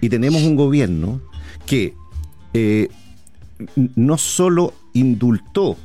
y 0.00 0.10
tenemos 0.10 0.42
un 0.42 0.54
gobierno 0.54 1.20
que 1.66 1.94
eh, 2.54 2.88
no 3.96 4.16
solo 4.16 4.72
indultó 4.92 5.76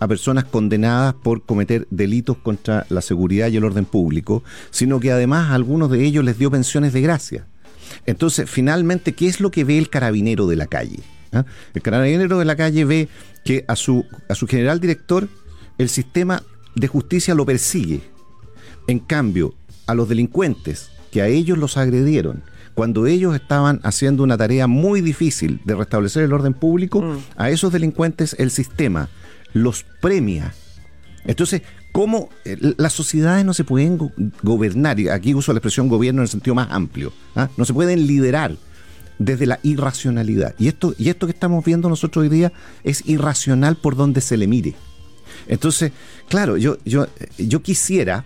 a 0.00 0.08
personas 0.08 0.44
condenadas 0.44 1.12
por 1.22 1.42
cometer 1.42 1.86
delitos 1.90 2.38
contra 2.38 2.86
la 2.88 3.02
seguridad 3.02 3.48
y 3.48 3.58
el 3.58 3.64
orden 3.64 3.84
público, 3.84 4.42
sino 4.70 5.00
que 5.00 5.12
además 5.12 5.50
a 5.50 5.54
algunos 5.54 5.90
de 5.90 6.02
ellos 6.02 6.24
les 6.24 6.38
dio 6.38 6.50
pensiones 6.50 6.94
de 6.94 7.02
gracia. 7.02 7.46
Entonces, 8.06 8.48
finalmente, 8.48 9.12
¿qué 9.14 9.26
es 9.28 9.40
lo 9.40 9.50
que 9.50 9.64
ve 9.64 9.78
el 9.78 9.88
carabinero 9.90 10.46
de 10.46 10.56
la 10.56 10.66
calle? 10.66 11.00
¿Ah? 11.32 11.44
El 11.74 11.82
carabinero 11.82 12.38
de 12.38 12.44
la 12.44 12.56
calle 12.56 12.84
ve 12.84 13.08
que 13.44 13.64
a 13.68 13.76
su, 13.76 14.04
a 14.28 14.34
su 14.34 14.46
general 14.46 14.80
director 14.80 15.28
el 15.78 15.88
sistema 15.88 16.42
de 16.74 16.88
justicia 16.88 17.34
lo 17.34 17.46
persigue. 17.46 18.02
En 18.86 18.98
cambio, 18.98 19.54
a 19.86 19.94
los 19.94 20.08
delincuentes 20.08 20.90
que 21.10 21.22
a 21.22 21.26
ellos 21.28 21.58
los 21.58 21.76
agredieron, 21.76 22.42
cuando 22.74 23.06
ellos 23.06 23.34
estaban 23.34 23.80
haciendo 23.82 24.22
una 24.22 24.38
tarea 24.38 24.66
muy 24.66 25.00
difícil 25.02 25.60
de 25.64 25.74
restablecer 25.74 26.22
el 26.24 26.32
orden 26.32 26.54
público, 26.54 27.02
Mm. 27.02 27.18
a 27.36 27.50
esos 27.50 27.72
delincuentes 27.72 28.34
el 28.38 28.50
sistema 28.50 29.08
los 29.52 29.84
premia. 30.00 30.54
Entonces, 31.24 31.62
¿cómo 31.92 32.30
eh, 32.44 32.56
las 32.76 32.92
sociedades 32.92 33.44
no 33.44 33.54
se 33.54 33.64
pueden 33.64 33.98
go- 33.98 34.12
gobernar? 34.42 34.98
Y 34.98 35.08
aquí 35.08 35.34
uso 35.34 35.52
la 35.52 35.58
expresión 35.58 35.88
gobierno 35.88 36.20
en 36.20 36.24
el 36.24 36.28
sentido 36.28 36.54
más 36.54 36.68
amplio. 36.70 37.12
¿ah? 37.36 37.48
No 37.56 37.64
se 37.64 37.72
pueden 37.72 38.06
liderar 38.06 38.56
desde 39.18 39.46
la 39.46 39.60
irracionalidad. 39.62 40.54
Y 40.58 40.68
esto, 40.68 40.94
y 40.98 41.08
esto 41.10 41.26
que 41.26 41.32
estamos 41.32 41.64
viendo 41.64 41.88
nosotros 41.88 42.22
hoy 42.22 42.28
día 42.28 42.52
es 42.82 43.06
irracional 43.06 43.76
por 43.76 43.94
donde 43.96 44.20
se 44.20 44.36
le 44.36 44.46
mire. 44.48 44.74
Entonces, 45.46 45.92
claro, 46.28 46.56
yo, 46.56 46.78
yo, 46.84 47.06
yo 47.38 47.62
quisiera, 47.62 48.24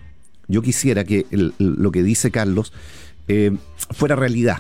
yo 0.48 0.62
quisiera 0.62 1.04
que 1.04 1.26
lo 1.58 1.90
que 1.92 2.02
dice 2.02 2.30
Carlos 2.30 2.72
eh, 3.28 3.56
fuera 3.90 4.16
realidad. 4.16 4.58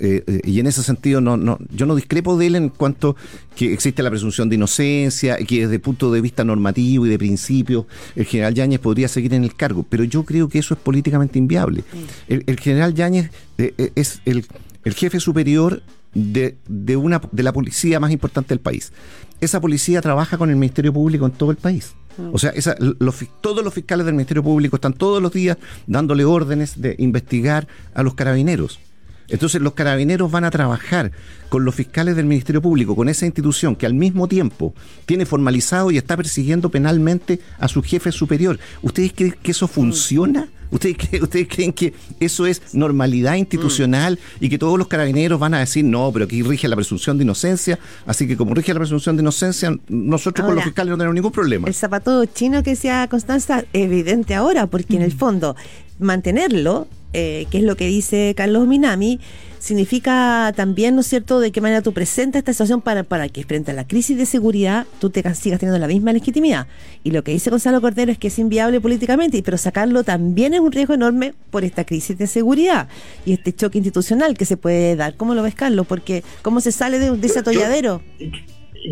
Eh, 0.00 0.22
eh, 0.28 0.40
y 0.44 0.60
en 0.60 0.66
ese 0.68 0.82
sentido 0.84 1.20
no, 1.20 1.36
no, 1.36 1.58
yo 1.74 1.84
no 1.84 1.96
discrepo 1.96 2.36
de 2.38 2.46
él 2.46 2.54
en 2.54 2.68
cuanto 2.68 3.16
que 3.56 3.72
existe 3.72 4.00
la 4.02 4.10
presunción 4.10 4.48
de 4.48 4.54
inocencia, 4.54 5.40
y 5.40 5.44
que 5.44 5.62
desde 5.62 5.74
el 5.74 5.80
punto 5.80 6.12
de 6.12 6.20
vista 6.20 6.44
normativo 6.44 7.04
y 7.04 7.08
de 7.08 7.18
principio 7.18 7.86
el 8.14 8.24
general 8.24 8.54
Yáñez 8.54 8.78
podría 8.78 9.08
seguir 9.08 9.34
en 9.34 9.42
el 9.42 9.56
cargo, 9.56 9.84
pero 9.88 10.04
yo 10.04 10.22
creo 10.24 10.48
que 10.48 10.60
eso 10.60 10.74
es 10.74 10.80
políticamente 10.80 11.38
inviable. 11.38 11.82
El, 12.28 12.44
el 12.46 12.60
general 12.60 12.94
Yáñez 12.94 13.30
eh, 13.58 13.74
eh, 13.76 13.90
es 13.96 14.20
el, 14.24 14.46
el 14.84 14.94
jefe 14.94 15.18
superior 15.18 15.82
de, 16.14 16.56
de, 16.68 16.96
una, 16.96 17.20
de 17.32 17.42
la 17.42 17.52
policía 17.52 17.98
más 17.98 18.12
importante 18.12 18.50
del 18.50 18.60
país. 18.60 18.92
Esa 19.40 19.60
policía 19.60 20.00
trabaja 20.00 20.38
con 20.38 20.48
el 20.50 20.56
Ministerio 20.56 20.92
Público 20.92 21.26
en 21.26 21.32
todo 21.32 21.50
el 21.50 21.56
país. 21.56 21.94
O 22.32 22.38
sea, 22.38 22.50
esa- 22.50 22.74
los 22.80 23.14
todos 23.40 23.62
los 23.64 23.72
fiscales 23.72 24.04
del 24.06 24.14
Ministerio 24.16 24.42
Público 24.42 24.74
están 24.76 24.92
todos 24.92 25.22
los 25.22 25.32
días 25.32 25.56
dándole 25.86 26.24
órdenes 26.24 26.80
de 26.80 26.96
investigar 26.98 27.68
a 27.94 28.02
los 28.02 28.14
carabineros. 28.14 28.80
Entonces 29.28 29.60
los 29.60 29.74
carabineros 29.74 30.30
van 30.30 30.44
a 30.44 30.50
trabajar 30.50 31.12
con 31.48 31.64
los 31.64 31.74
fiscales 31.74 32.16
del 32.16 32.26
Ministerio 32.26 32.62
Público, 32.62 32.96
con 32.96 33.08
esa 33.08 33.26
institución 33.26 33.76
que 33.76 33.86
al 33.86 33.94
mismo 33.94 34.28
tiempo 34.28 34.74
tiene 35.06 35.26
formalizado 35.26 35.90
y 35.90 35.96
está 35.98 36.16
persiguiendo 36.16 36.70
penalmente 36.70 37.40
a 37.58 37.68
su 37.68 37.82
jefe 37.82 38.12
superior. 38.12 38.58
¿Ustedes 38.82 39.12
creen 39.14 39.36
que 39.42 39.50
eso 39.52 39.68
funciona? 39.68 40.48
¿Ustedes, 40.70 40.96
creen, 41.08 41.22
¿Ustedes 41.22 41.48
creen 41.48 41.72
que 41.72 41.94
eso 42.20 42.46
es 42.46 42.74
normalidad 42.74 43.34
institucional 43.34 44.18
y 44.40 44.48
que 44.48 44.58
todos 44.58 44.78
los 44.78 44.88
carabineros 44.88 45.38
van 45.40 45.54
a 45.54 45.60
decir, 45.60 45.84
no, 45.84 46.10
pero 46.12 46.26
aquí 46.26 46.42
rige 46.42 46.68
la 46.68 46.76
presunción 46.76 47.16
de 47.18 47.24
inocencia, 47.24 47.78
así 48.06 48.26
que 48.26 48.36
como 48.36 48.54
rige 48.54 48.72
la 48.72 48.80
presunción 48.80 49.16
de 49.16 49.22
inocencia, 49.22 49.74
nosotros 49.88 50.46
con 50.46 50.54
los 50.54 50.64
fiscales 50.64 50.90
no 50.90 50.98
tenemos 50.98 51.14
ningún 51.14 51.32
problema? 51.32 51.68
El 51.68 51.74
zapato 51.74 52.24
chino 52.26 52.62
que 52.62 52.70
decía 52.70 53.06
Constanza, 53.08 53.64
evidente 53.72 54.34
ahora, 54.34 54.66
porque 54.66 54.96
en 54.96 55.02
el 55.02 55.12
fondo 55.12 55.56
mantenerlo, 55.98 56.86
eh, 57.12 57.46
que 57.50 57.58
es 57.58 57.64
lo 57.64 57.76
que 57.76 57.86
dice 57.86 58.34
Carlos 58.36 58.66
Minami, 58.66 59.20
significa 59.58 60.52
también, 60.54 60.94
¿no 60.94 61.00
es 61.00 61.08
cierto?, 61.08 61.40
de 61.40 61.50
qué 61.50 61.60
manera 61.60 61.82
tú 61.82 61.92
presentas 61.92 62.38
esta 62.40 62.52
situación 62.52 62.80
para, 62.80 63.02
para 63.02 63.28
que 63.28 63.42
frente 63.44 63.72
a 63.72 63.74
la 63.74 63.86
crisis 63.86 64.16
de 64.16 64.24
seguridad 64.24 64.86
tú 65.00 65.10
te 65.10 65.20
sigas 65.34 65.58
teniendo 65.60 65.78
la 65.78 65.88
misma 65.88 66.12
legitimidad. 66.12 66.68
Y 67.02 67.10
lo 67.10 67.24
que 67.24 67.32
dice 67.32 67.50
Gonzalo 67.50 67.80
Cordero 67.80 68.12
es 68.12 68.18
que 68.18 68.28
es 68.28 68.38
inviable 68.38 68.80
políticamente, 68.80 69.42
pero 69.42 69.58
sacarlo 69.58 70.04
también 70.04 70.54
es 70.54 70.60
un 70.60 70.70
riesgo 70.72 70.94
enorme 70.94 71.34
por 71.50 71.64
esta 71.64 71.84
crisis 71.84 72.16
de 72.16 72.26
seguridad 72.26 72.88
y 73.26 73.32
este 73.32 73.52
choque 73.52 73.78
institucional 73.78 74.38
que 74.38 74.44
se 74.44 74.56
puede 74.56 74.94
dar. 74.96 75.16
¿Cómo 75.16 75.34
lo 75.34 75.42
ves, 75.42 75.54
Carlos? 75.54 75.86
Porque 75.86 76.22
¿cómo 76.42 76.60
se 76.60 76.70
sale 76.72 76.98
de, 76.98 77.16
de 77.16 77.26
ese 77.26 77.36
Yo- 77.36 77.40
atolladero? 77.40 78.00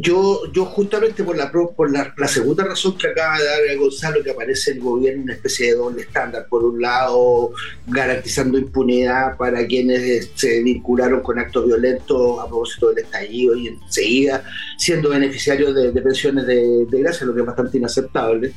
Yo, 0.00 0.42
yo 0.52 0.64
justamente 0.66 1.22
por 1.22 1.36
la 1.36 1.50
por 1.52 1.90
la, 1.90 2.28
segunda 2.28 2.64
razón 2.64 2.98
que 2.98 3.08
acaba 3.08 3.38
de 3.38 3.44
dar 3.44 3.76
Gonzalo, 3.78 4.22
que 4.22 4.30
aparece 4.30 4.72
el 4.72 4.80
gobierno 4.80 5.22
una 5.22 5.34
especie 5.34 5.68
de 5.68 5.76
doble 5.76 6.02
estándar. 6.02 6.46
Por 6.48 6.64
un 6.64 6.80
lado, 6.80 7.52
garantizando 7.86 8.58
impunidad 8.58 9.36
para 9.36 9.64
quienes 9.66 10.30
se 10.34 10.62
vincularon 10.62 11.20
con 11.20 11.38
actos 11.38 11.66
violentos 11.66 12.40
a 12.40 12.46
propósito 12.46 12.88
del 12.88 13.04
estallido 13.04 13.56
y 13.56 13.68
enseguida 13.68 14.42
siendo 14.76 15.10
beneficiarios 15.10 15.74
de, 15.74 15.92
de 15.92 16.02
pensiones 16.02 16.46
de, 16.46 16.86
de 16.86 16.98
gracia, 17.00 17.26
lo 17.26 17.34
que 17.34 17.40
es 17.40 17.46
bastante 17.46 17.78
inaceptable. 17.78 18.52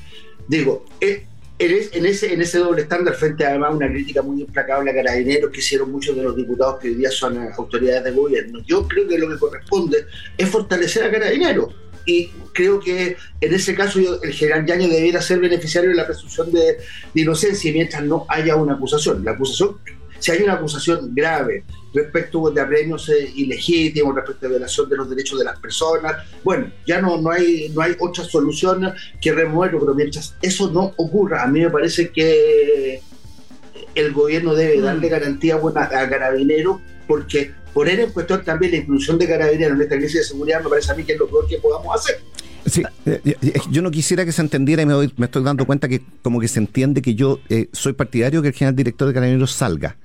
Digo, 0.48 0.83
eh, 1.00 1.27
en, 1.59 1.71
es- 1.71 1.89
en 1.93 2.05
ese, 2.05 2.33
en 2.33 2.41
ese 2.41 2.57
doble 2.59 2.81
estándar, 2.83 3.13
frente 3.15 3.45
además 3.45 3.71
a 3.71 3.75
una 3.75 3.87
crítica 3.89 4.21
muy 4.21 4.41
implacable 4.41 4.91
a 4.91 4.93
carabineros 4.95 5.51
que 5.51 5.59
hicieron 5.59 5.91
muchos 5.91 6.15
de 6.15 6.23
los 6.23 6.35
diputados 6.35 6.79
que 6.79 6.87
hoy 6.89 6.95
día 6.95 7.11
son 7.11 7.37
eh, 7.43 7.49
autoridades 7.57 8.03
de 8.05 8.11
gobierno, 8.11 8.59
yo 8.65 8.87
creo 8.87 9.07
que 9.07 9.17
lo 9.17 9.29
que 9.29 9.37
corresponde 9.37 10.05
es 10.37 10.49
fortalecer 10.49 11.03
a 11.03 11.11
carabineros. 11.11 11.75
Y 12.05 12.31
creo 12.53 12.79
que 12.79 13.17
en 13.41 13.53
ese 13.53 13.75
caso 13.75 13.99
yo- 13.99 14.19
el 14.23 14.31
general 14.33 14.65
Yañez 14.65 14.89
debiera 14.89 15.21
ser 15.21 15.39
beneficiario 15.39 15.91
de 15.91 15.95
la 15.97 16.07
presunción 16.07 16.51
de, 16.51 16.77
de 17.13 17.21
inocencia 17.21 17.71
mientras 17.71 18.01
no 18.03 18.25
haya 18.29 18.55
una 18.55 18.73
acusación. 18.73 19.23
La 19.23 19.31
acusación, 19.31 19.77
si 20.19 20.31
hay 20.31 20.43
una 20.43 20.53
acusación 20.53 21.13
grave 21.15 21.63
respecto 21.93 22.51
de 22.51 22.61
apremios 22.61 23.09
eh, 23.09 23.31
ilegítimos, 23.35 24.13
respecto 24.15 24.45
de 24.45 24.49
violación 24.49 24.88
de 24.89 24.97
los 24.97 25.09
derechos 25.09 25.39
de 25.39 25.45
las 25.45 25.59
personas, 25.59 26.13
bueno, 26.43 26.71
ya 26.85 27.01
no, 27.01 27.19
no, 27.19 27.31
hay, 27.31 27.69
no 27.73 27.81
hay 27.81 27.93
otra 27.99 28.23
solución 28.23 28.91
que 29.21 29.31
removerlo, 29.31 29.79
pero 29.79 29.95
mientras 29.95 30.35
eso 30.41 30.69
no 30.71 30.93
ocurra, 30.97 31.43
a 31.43 31.47
mí 31.47 31.61
me 31.61 31.69
parece 31.69 32.09
que 32.09 33.01
el 33.95 34.13
gobierno 34.13 34.53
debe 34.53 34.81
darle 34.81 35.09
garantía 35.09 35.55
buena 35.55 35.83
a 35.83 35.89
carabineros 36.09 36.79
porque 37.07 37.51
poner 37.73 37.99
en 37.99 38.11
cuestión 38.11 38.43
también 38.43 38.71
la 38.73 38.77
inclusión 38.79 39.17
de 39.17 39.27
carabineros 39.27 39.75
en 39.75 39.81
esta 39.81 39.95
crisis 39.97 40.19
de 40.19 40.23
seguridad 40.25 40.63
me 40.63 40.69
parece 40.69 40.91
a 40.91 40.95
mí 40.95 41.03
que 41.03 41.13
es 41.13 41.19
lo 41.19 41.27
peor 41.27 41.47
que 41.47 41.57
podamos 41.57 41.95
hacer. 41.95 42.19
Sí, 42.65 42.83
eh, 43.05 43.21
eh, 43.25 43.53
yo 43.71 43.81
no 43.81 43.89
quisiera 43.89 44.25
que 44.25 44.31
se 44.31 44.41
entendiera 44.41 44.81
y 44.83 44.85
me, 44.85 44.93
doy- 44.93 45.13
me 45.17 45.25
estoy 45.25 45.43
dando 45.43 45.65
cuenta 45.65 45.88
que 45.88 46.01
como 46.21 46.39
que 46.39 46.47
se 46.47 46.59
entiende 46.59 47.01
que 47.01 47.15
yo 47.15 47.39
eh, 47.49 47.67
soy 47.73 47.93
partidario 47.93 48.41
que 48.43 48.49
el 48.49 48.53
general 48.53 48.75
director 48.75 49.07
de 49.07 49.13
Carabineros 49.13 49.53
salga. 49.53 49.97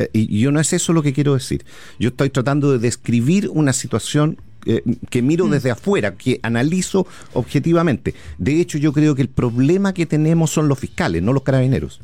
Eh, 0.00 0.10
y 0.12 0.30
y 0.36 0.40
yo 0.40 0.52
no 0.52 0.60
es 0.60 0.72
eso 0.72 0.92
lo 0.92 1.02
que 1.02 1.12
quiero 1.12 1.34
decir. 1.34 1.64
Yo 1.98 2.08
estoy 2.08 2.30
tratando 2.30 2.72
de 2.72 2.78
describir 2.78 3.48
una 3.52 3.72
situación 3.72 4.38
eh, 4.66 4.82
que 5.08 5.22
miro 5.22 5.48
desde 5.48 5.70
afuera, 5.70 6.16
que 6.16 6.38
analizo 6.42 7.06
objetivamente. 7.32 8.14
De 8.38 8.60
hecho, 8.60 8.78
yo 8.78 8.92
creo 8.92 9.14
que 9.14 9.22
el 9.22 9.28
problema 9.28 9.94
que 9.94 10.06
tenemos 10.06 10.50
son 10.50 10.68
los 10.68 10.78
fiscales, 10.78 11.22
no 11.22 11.32
los 11.32 11.42
carabineros. 11.42 12.00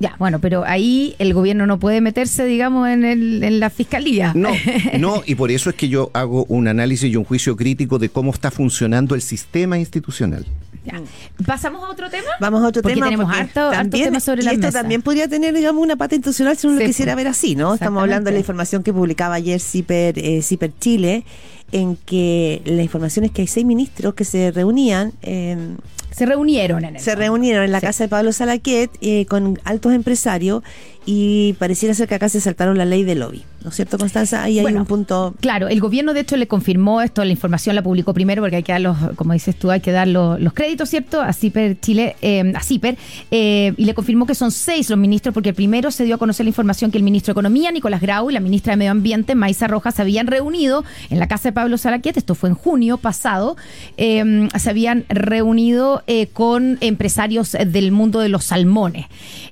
Ya, 0.00 0.16
bueno, 0.18 0.38
pero 0.40 0.64
ahí 0.64 1.14
el 1.18 1.34
gobierno 1.34 1.66
no 1.66 1.78
puede 1.78 2.00
meterse, 2.00 2.44
digamos, 2.46 2.88
en, 2.88 3.04
el, 3.04 3.44
en 3.44 3.60
la 3.60 3.68
fiscalía. 3.70 4.32
No, 4.34 4.48
no, 4.98 5.22
y 5.26 5.34
por 5.36 5.50
eso 5.50 5.68
es 5.70 5.76
que 5.76 5.88
yo 5.90 6.10
hago 6.14 6.46
un 6.48 6.66
análisis 6.68 7.12
y 7.12 7.16
un 7.16 7.24
juicio 7.24 7.54
crítico 7.54 7.98
de 7.98 8.08
cómo 8.08 8.32
está 8.32 8.50
funcionando 8.50 9.14
el 9.14 9.20
sistema 9.20 9.78
institucional. 9.78 10.46
Ya. 10.86 10.98
¿Pasamos 11.44 11.84
a 11.84 11.90
otro 11.90 12.08
tema? 12.08 12.24
Vamos 12.40 12.64
a 12.64 12.68
otro 12.68 12.80
Porque 12.80 12.94
tema. 12.94 13.06
tenemos 13.08 13.26
porque 13.26 13.40
harto- 13.42 13.70
también- 13.70 14.04
temas 14.06 14.24
sobre 14.24 14.40
y 14.40 14.44
la 14.46 14.52
esto 14.52 14.66
mesa. 14.68 14.80
también 14.80 15.02
podría 15.02 15.28
tener, 15.28 15.54
digamos, 15.54 15.82
una 15.84 15.96
pata 15.96 16.14
institucional 16.14 16.56
si 16.56 16.66
uno 16.66 16.78
Sí, 16.78 16.82
lo 16.84 16.86
quisiera 16.88 17.14
ver 17.14 17.28
así, 17.28 17.54
¿no? 17.54 17.74
Estamos 17.74 18.00
hablando 18.02 18.28
de 18.30 18.32
la 18.32 18.38
información 18.38 18.82
que 18.82 18.94
publicaba 18.94 19.34
ayer 19.34 19.60
CIPER, 19.60 20.18
eh, 20.18 20.40
CIPER 20.40 20.72
Chile, 20.80 21.24
en 21.72 21.96
que 21.96 22.62
la 22.64 22.82
información 22.82 23.26
es 23.26 23.32
que 23.32 23.42
hay 23.42 23.48
seis 23.48 23.66
ministros 23.66 24.14
que 24.14 24.24
se 24.24 24.50
reunían 24.50 25.12
en 25.20 25.76
Se 26.10 26.26
reunieron 26.26 26.84
en 26.84 26.96
el 26.96 27.02
se 27.02 27.14
reunieron 27.14 27.64
en 27.64 27.72
la 27.72 27.80
Sí. 27.80 27.86
casa 27.86 28.04
de 28.04 28.08
Pablo 28.08 28.32
Salaquet 28.32 28.90
eh, 29.00 29.26
con 29.26 29.58
altos 29.64 29.92
empresarios 29.92 30.62
y 31.06 31.54
pareciera 31.54 31.94
ser 31.94 32.08
que 32.08 32.14
acá 32.14 32.28
se 32.28 32.40
saltaron 32.40 32.76
la 32.78 32.84
ley 32.84 33.04
de 33.04 33.14
lobby. 33.14 33.44
¿No 33.62 33.68
es 33.68 33.76
cierto, 33.76 33.98
Constanza? 33.98 34.42
Ahí 34.42 34.58
hay 34.58 34.62
Bueno, 34.62 34.80
un 34.80 34.86
punto. 34.86 35.34
Claro, 35.40 35.68
el 35.68 35.80
gobierno 35.80 36.14
de 36.14 36.20
hecho 36.20 36.36
le 36.36 36.46
confirmó 36.46 37.02
esto, 37.02 37.24
la 37.24 37.30
información 37.30 37.74
la 37.74 37.82
publicó 37.82 38.14
primero 38.14 38.42
porque 38.42 38.56
hay 38.56 38.62
que 38.62 38.72
dar 38.72 38.80
los, 38.80 38.96
como 39.16 39.34
dices 39.34 39.56
tú, 39.56 39.70
hay 39.70 39.80
que 39.80 39.92
dar 39.92 40.08
los, 40.08 40.40
los 40.40 40.54
créditos, 40.54 40.88
¿cierto? 40.88 41.20
A 41.20 41.32
CIPER 41.32 41.78
Chile, 41.78 42.16
eh, 42.22 42.52
a 42.54 42.62
CIPER, 42.62 42.96
eh, 43.30 43.74
y 43.76 43.84
le 43.84 43.92
confirmó 43.92 44.24
que 44.24 44.34
son 44.34 44.50
seis 44.50 44.88
los 44.88 44.98
ministros 44.98 45.34
porque 45.34 45.52
primero 45.52 45.90
se 45.90 46.04
dio 46.04 46.14
a 46.14 46.18
conocer 46.18 46.44
la 46.46 46.50
información 46.50 46.90
que 46.90 46.96
el 46.96 47.04
ministro 47.04 47.32
de 47.32 47.34
Economía, 47.34 47.70
Nicolás 47.70 48.00
Grau, 48.00 48.30
y 48.30 48.32
la 48.32 48.40
ministra 48.40 48.72
de 48.72 48.78
Medio 48.78 48.92
Ambiente, 48.92 49.34
Maisa 49.34 49.66
Rojas, 49.66 49.94
se 49.94 50.02
habían 50.02 50.26
reunido 50.26 50.84
en 51.10 51.18
la 51.18 51.28
casa 51.28 51.50
de 51.50 51.52
Pablo 51.52 51.76
Salaquet, 51.76 52.16
esto 52.16 52.34
fue 52.34 52.48
en 52.48 52.54
junio 52.54 52.96
pasado, 52.96 53.56
eh, 53.98 54.48
se 54.58 54.70
habían 54.70 55.04
reunido 55.08 56.02
eh, 56.06 56.28
con 56.28 56.78
empresarios 56.80 57.52
del 57.52 57.92
mundo 57.92 58.20
de 58.20 58.30
los 58.30 58.44
salmones. 58.44 59.06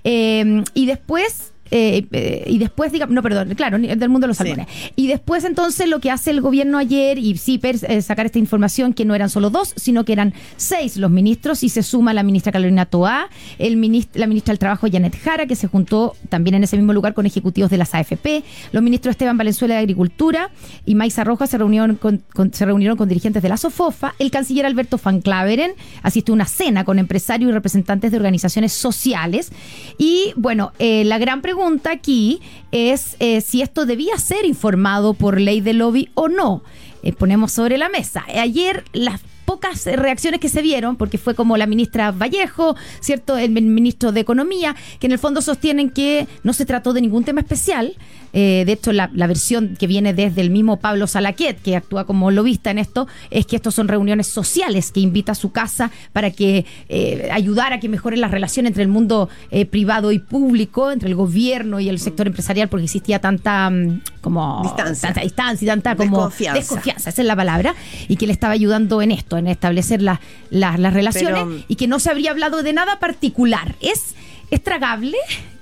Y 0.04 0.86
después 0.86 1.47
eh, 1.70 2.06
eh, 2.12 2.44
y 2.46 2.58
después, 2.58 2.92
digamos, 2.92 3.14
no, 3.14 3.22
perdón, 3.22 3.54
claro, 3.54 3.78
del 3.78 4.08
mundo 4.08 4.26
de 4.26 4.28
los 4.28 4.36
salmones. 4.36 4.66
Y 4.96 5.06
después 5.06 5.44
entonces 5.44 5.88
lo 5.88 6.00
que 6.00 6.10
hace 6.10 6.30
el 6.30 6.40
gobierno 6.40 6.78
ayer 6.78 7.18
y 7.18 7.36
sí, 7.36 7.60
sacar 8.00 8.26
esta 8.26 8.38
información 8.38 8.94
que 8.94 9.04
no 9.04 9.14
eran 9.14 9.30
solo 9.30 9.50
dos, 9.50 9.72
sino 9.76 10.04
que 10.04 10.12
eran 10.12 10.34
seis 10.56 10.96
los 10.96 11.10
ministros 11.10 11.62
y 11.62 11.68
se 11.68 11.82
suma 11.82 12.14
la 12.14 12.22
ministra 12.22 12.52
Carolina 12.52 12.86
Toá, 12.86 13.28
el 13.58 13.78
la 14.14 14.26
ministra 14.26 14.52
del 14.52 14.58
Trabajo 14.58 14.86
Janet 14.90 15.16
Jara, 15.16 15.46
que 15.46 15.56
se 15.56 15.66
juntó 15.66 16.16
también 16.28 16.54
en 16.54 16.64
ese 16.64 16.76
mismo 16.76 16.92
lugar 16.92 17.14
con 17.14 17.26
ejecutivos 17.26 17.70
de 17.70 17.78
las 17.78 17.94
AFP, 17.94 18.42
los 18.72 18.82
ministros 18.82 19.12
Esteban 19.12 19.36
Valenzuela 19.36 19.74
de 19.74 19.80
Agricultura 19.80 20.50
y 20.84 20.94
Maiza 20.94 21.24
Rojas 21.24 21.50
se 21.50 21.58
reunieron 21.58 21.96
con, 21.96 22.22
se 22.52 22.64
reunieron 22.64 22.96
con 22.96 23.08
dirigentes 23.08 23.42
de 23.42 23.48
la 23.48 23.56
SOFOFA, 23.56 24.14
el 24.18 24.30
canciller 24.30 24.66
Alberto 24.66 24.98
Van 25.02 25.20
Claveren 25.20 25.72
asistió 26.02 26.32
a 26.32 26.36
una 26.36 26.46
cena 26.46 26.84
con 26.84 26.98
empresarios 26.98 27.50
y 27.50 27.52
representantes 27.52 28.10
de 28.10 28.16
organizaciones 28.16 28.72
sociales 28.72 29.50
y 29.96 30.32
bueno, 30.36 30.72
eh, 30.78 31.04
la 31.04 31.18
gran 31.18 31.40
pregunta 31.40 31.57
aquí 31.90 32.40
es 32.72 33.16
eh, 33.18 33.40
si 33.40 33.62
esto 33.62 33.86
debía 33.86 34.16
ser 34.18 34.44
informado 34.44 35.14
por 35.14 35.40
ley 35.40 35.60
de 35.60 35.72
lobby 35.72 36.10
o 36.14 36.28
no. 36.28 36.62
Eh, 37.02 37.12
ponemos 37.12 37.52
sobre 37.52 37.78
la 37.78 37.88
mesa. 37.88 38.24
Ayer 38.28 38.84
las 38.92 39.20
pocas 39.44 39.86
reacciones 39.86 40.40
que 40.40 40.50
se 40.50 40.60
vieron, 40.60 40.96
porque 40.96 41.16
fue 41.16 41.34
como 41.34 41.56
la 41.56 41.66
ministra 41.66 42.10
Vallejo, 42.10 42.76
¿cierto? 43.00 43.38
El 43.38 43.50
ministro 43.50 44.12
de 44.12 44.20
Economía, 44.20 44.76
que 45.00 45.06
en 45.06 45.12
el 45.12 45.18
fondo 45.18 45.40
sostienen 45.40 45.88
que 45.88 46.28
no 46.42 46.52
se 46.52 46.66
trató 46.66 46.92
de 46.92 47.00
ningún 47.00 47.24
tema 47.24 47.40
especial. 47.40 47.96
Eh, 48.32 48.64
de 48.66 48.72
hecho, 48.72 48.92
la, 48.92 49.08
versión 49.08 49.76
que 49.78 49.86
viene 49.86 50.14
desde 50.14 50.40
el 50.40 50.50
mismo 50.50 50.78
Pablo 50.78 51.06
Salaquet, 51.06 51.60
que 51.60 51.76
actúa 51.76 52.04
como 52.04 52.30
lobista 52.30 52.70
en 52.70 52.78
esto, 52.78 53.06
es 53.30 53.46
que 53.46 53.56
estos 53.56 53.74
son 53.74 53.88
reuniones 53.88 54.26
sociales 54.26 54.90
que 54.92 55.00
invita 55.00 55.32
a 55.32 55.34
su 55.34 55.52
casa 55.52 55.90
para 56.12 56.30
que 56.30 56.64
eh, 56.88 57.28
ayudar 57.32 57.72
a 57.72 57.80
que 57.80 57.88
mejoren 57.88 58.20
las 58.20 58.30
relaciones 58.30 58.70
entre 58.70 58.82
el 58.82 58.88
mundo 58.88 59.28
eh, 59.50 59.66
privado 59.66 60.12
y 60.12 60.18
público, 60.18 60.90
entre 60.90 61.08
el 61.08 61.14
gobierno 61.14 61.80
y 61.80 61.88
el 61.88 61.98
sector 61.98 62.26
empresarial, 62.26 62.68
porque 62.68 62.84
existía 62.84 63.20
tanta 63.20 63.68
mm, 63.70 64.00
como 64.20 64.60
distancia, 64.62 65.08
tanta 65.08 65.20
distancia 65.22 65.64
y 65.64 65.68
tanta 65.68 65.96
como 65.96 66.16
desconfianza. 66.16 66.58
desconfianza, 66.60 67.10
esa 67.10 67.22
es 67.22 67.28
la 67.28 67.36
palabra, 67.36 67.74
y 68.08 68.16
que 68.16 68.26
le 68.26 68.32
estaba 68.32 68.54
ayudando 68.54 69.02
en 69.02 69.10
esto 69.10 69.36
en 69.36 69.46
establecer 69.46 70.02
las 70.02 70.92
relaciones 70.92 71.64
y 71.68 71.76
que 71.76 71.86
no 71.86 71.98
se 71.98 72.10
habría 72.10 72.30
hablado 72.30 72.62
de 72.62 72.72
nada 72.72 72.98
particular. 72.98 73.74
¿Es, 73.80 74.14
es 74.50 74.62
tragable? 74.62 75.16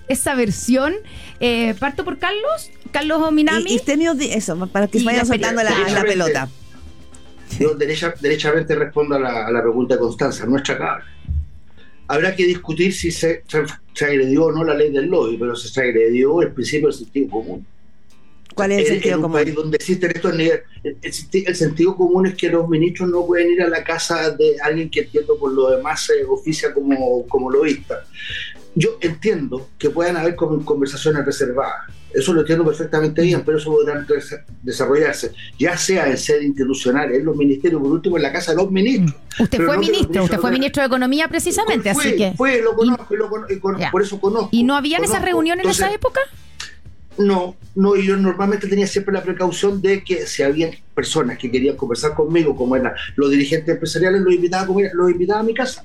Esa 0.09 0.35
versión. 0.35 0.95
Eh, 1.41 1.75
parto 1.79 2.05
por 2.05 2.19
Carlos, 2.19 2.71
Carlos 2.93 3.21
Ominami. 3.23 3.71
Y, 3.71 3.81
y 4.23 4.33
eso, 4.33 4.67
para 4.69 4.89
que 4.89 4.99
se 4.99 5.05
vaya 5.05 5.25
soltando 5.25 5.63
la, 5.63 6.05
pelota. 6.05 6.49
Yo 7.59 7.75
derechamente 7.75 8.75
respondo 8.75 9.17
a 9.17 9.21
la, 9.21 9.47
a 9.47 9.51
la, 9.51 9.63
pregunta 9.63 9.95
de 9.95 10.01
Constanza, 10.01 10.47
no 10.47 10.57
es 10.57 10.63
tragable. 10.63 11.05
Habrá 12.09 12.37
que 12.37 12.45
discutir 12.45 12.93
si 12.93 13.11
se, 13.11 13.43
se, 13.47 14.05
agredió 14.05 14.45
o 14.45 14.53
no 14.53 14.63
la 14.65 14.75
ley 14.75 14.93
del 14.93 15.07
lobby, 15.07 15.37
pero 15.37 15.57
si 15.57 15.69
se 15.69 15.81
agredió 15.81 16.41
el 16.41 16.53
principio 16.53 16.89
del 16.89 16.97
sentido 16.97 17.31
común. 17.31 17.67
¿Cuál 18.55 18.73
es 18.73 18.79
el 18.79 18.87
sentido 18.87 19.21
común? 19.21 19.33
País 19.33 19.55
donde 19.55 19.77
existen 19.77 20.13
estos 20.15 20.35
niveles, 20.35 20.63
el, 21.03 21.55
sentido 21.57 21.97
común 21.97 22.27
es 22.27 22.35
que 22.35 22.49
los 22.49 22.69
ministros 22.69 23.11
no 23.11 23.27
pueden 23.27 23.51
ir 23.51 23.63
a 23.63 23.69
la 23.69 23.83
casa 23.83 24.31
de 24.31 24.57
alguien 24.63 24.89
que 24.89 25.01
entiendo 25.01 25.37
por 25.39 25.53
lo 25.53 25.71
demás 25.71 26.05
se 26.05 26.25
oficia 26.25 26.73
como, 26.73 27.27
como 27.27 27.51
lobista. 27.51 28.05
Yo 28.79 28.99
entiendo 29.01 29.71
que 29.79 29.89
puedan 29.89 30.19
haber 30.19 30.37
conversaciones 30.37 31.25
reservadas, 31.25 31.91
eso 32.13 32.33
lo 32.35 32.41
entiendo 32.41 32.65
perfectamente 32.65 33.23
bien, 33.23 33.43
pero 33.45 33.57
eso 33.57 33.73
podrá 33.73 34.07
desarrollarse, 34.63 35.33
ya 35.59 35.77
sea 35.79 36.09
en 36.09 36.19
sede 36.19 36.45
institucional, 36.45 37.11
en 37.13 37.25
los 37.25 37.35
ministerios, 37.35 37.81
por 37.81 37.91
último 37.91 38.19
en 38.19 38.23
la 38.23 38.33
casa 38.33 38.53
de 38.53 38.59
los 38.59 38.71
ministros. 38.71 39.15
Mm. 39.39 39.43
Usted 39.43 39.65
fue 39.65 39.79
ministro, 39.79 40.25
usted 40.25 40.39
fue 40.39 40.51
ministro 40.51 40.83
de 40.83 40.87
Economía 40.89 41.27
precisamente, 41.29 41.89
así 41.91 42.17
que... 42.17 42.35
Fue, 42.37 42.61
lo 42.61 42.75
conozco, 42.75 43.15
por 43.91 44.03
eso 44.03 44.21
conozco. 44.21 44.51
¿Y 44.53 44.63
no 44.63 44.77
habían 44.77 45.05
esas 45.05 45.23
reuniones 45.23 45.65
en 45.65 45.71
esa 45.71 45.93
época? 45.93 46.21
No, 47.19 47.57
no, 47.75 47.97
yo 47.97 48.17
normalmente 48.17 48.69
tenía 48.69 48.87
siempre 48.87 49.15
la 49.15 49.23
precaución 49.23 49.81
de 49.81 50.05
que 50.05 50.27
si 50.27 50.43
había 50.43 50.71
personas 50.95 51.39
que 51.39 51.51
querían 51.51 51.77
conversar 51.77 52.15
conmigo, 52.15 52.55
como 52.55 52.77
eran 52.77 52.93
los 53.17 53.31
dirigentes 53.31 53.75
empresariales, 53.75 54.21
los 54.21 54.35
invitaba 54.35 54.65
a, 54.65 54.67
comer, 54.67 54.91
los 54.93 55.11
invitaba 55.11 55.41
a 55.41 55.43
mi 55.43 55.55
casa. 55.55 55.85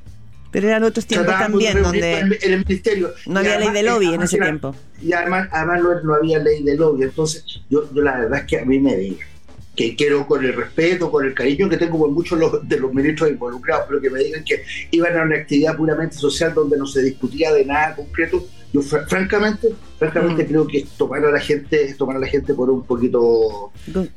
Pero 0.52 0.68
eran 0.68 0.84
otros 0.84 1.06
tiempos 1.06 1.34
también 1.34 1.82
donde 1.82 2.20
en 2.20 2.54
el 2.54 2.66
ministerio. 2.66 3.14
no 3.26 3.40
había 3.40 3.60
ley 3.60 3.72
de 3.72 3.84
lobby 3.84 4.14
en 4.14 4.22
ese 4.22 4.38
tiempo. 4.38 4.76
Y 5.02 5.14
además, 5.14 5.48
además 5.52 6.04
no, 6.04 6.14
había 6.14 6.40
ley 6.40 6.64
de 6.64 6.76
lobby. 6.76 7.04
Entonces, 7.04 7.44
yo, 7.70 7.92
yo 7.94 8.02
la 8.02 8.18
verdad 8.20 8.40
es 8.40 8.46
que 8.46 8.60
a 8.60 8.66
mí 8.66 8.80
me 8.80 8.96
digan 8.96 9.28
que 9.76 9.96
quiero 9.96 10.28
con 10.28 10.44
el 10.44 10.54
respeto, 10.54 11.10
con 11.10 11.26
el 11.26 11.34
cariño 11.34 11.70
que 11.70 11.78
tengo 11.78 11.98
por 11.98 12.10
muchos 12.10 12.68
de 12.68 12.80
los 12.80 12.94
ministros 12.94 13.30
involucrados, 13.30 13.86
pero 13.88 14.02
que 14.02 14.10
me 14.10 14.20
digan 14.20 14.44
que 14.44 14.64
iban 14.92 15.18
a 15.18 15.24
una 15.24 15.38
actividad 15.38 15.78
puramente 15.78 16.16
social 16.18 16.54
donde 16.54 16.78
no 16.78 16.86
se 16.86 17.02
discutía 17.02 17.54
de 17.54 17.66
nada 17.66 17.96
concreto, 17.96 18.46
yo 18.74 18.82
francamente, 18.82 19.70
francamente 20.00 20.44
mm. 20.44 20.48
creo 20.48 20.68
que 20.68 20.86
tomar 20.98 21.26
a 21.26 21.32
la 21.32 21.40
gente, 21.40 21.94
tomar 21.98 22.16
a 22.16 22.20
la 22.20 22.28
gente 22.28 22.54
por 22.54 22.70
un 22.70 22.84
poquito 22.84 23.72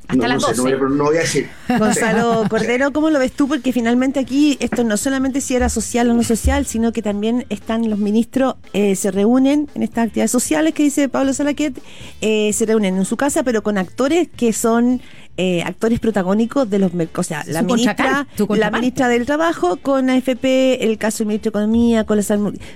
hasta 0.06 0.28
las 0.28 0.56
no, 0.56 0.88
no, 0.88 1.04
voy 1.04 1.16
a 1.16 1.20
decir. 1.20 1.48
Gonzalo 1.78 2.44
Cordero, 2.48 2.92
¿cómo 2.92 3.10
lo 3.10 3.18
ves 3.18 3.32
tú? 3.32 3.48
Porque 3.48 3.72
finalmente 3.72 4.20
aquí 4.20 4.56
esto 4.60 4.84
no 4.84 4.96
solamente 4.96 5.40
si 5.40 5.56
era 5.56 5.68
social 5.68 6.08
o 6.10 6.14
no 6.14 6.22
social, 6.22 6.66
sino 6.66 6.92
que 6.92 7.02
también 7.02 7.46
están 7.48 7.90
los 7.90 7.98
ministros, 7.98 8.54
eh, 8.72 8.94
se 8.94 9.10
reúnen 9.10 9.68
en 9.74 9.82
estas 9.82 10.06
actividades 10.06 10.30
sociales 10.30 10.72
que 10.72 10.84
dice 10.84 11.08
Pablo 11.08 11.34
Salaquet, 11.34 11.80
eh, 12.20 12.52
se 12.52 12.64
reúnen 12.66 12.96
en 12.96 13.04
su 13.04 13.16
casa, 13.16 13.42
pero 13.42 13.62
con 13.62 13.76
actores 13.76 14.28
que 14.36 14.52
son 14.52 15.00
eh, 15.36 15.62
actores 15.62 15.98
protagónicos 15.98 16.70
de 16.70 16.78
los 16.78 16.92
o 17.16 17.22
sea 17.24 17.42
la 17.48 17.62
ministra 17.62 18.28
la 18.50 18.70
ministra 18.70 19.08
del 19.08 19.26
trabajo 19.26 19.76
con 19.78 20.08
AFP 20.08 20.84
el 20.84 20.96
caso 20.96 21.18
del 21.18 21.28
ministro 21.28 21.50
de 21.50 21.58
economía 21.58 22.04
con 22.04 22.16
los 22.18 22.32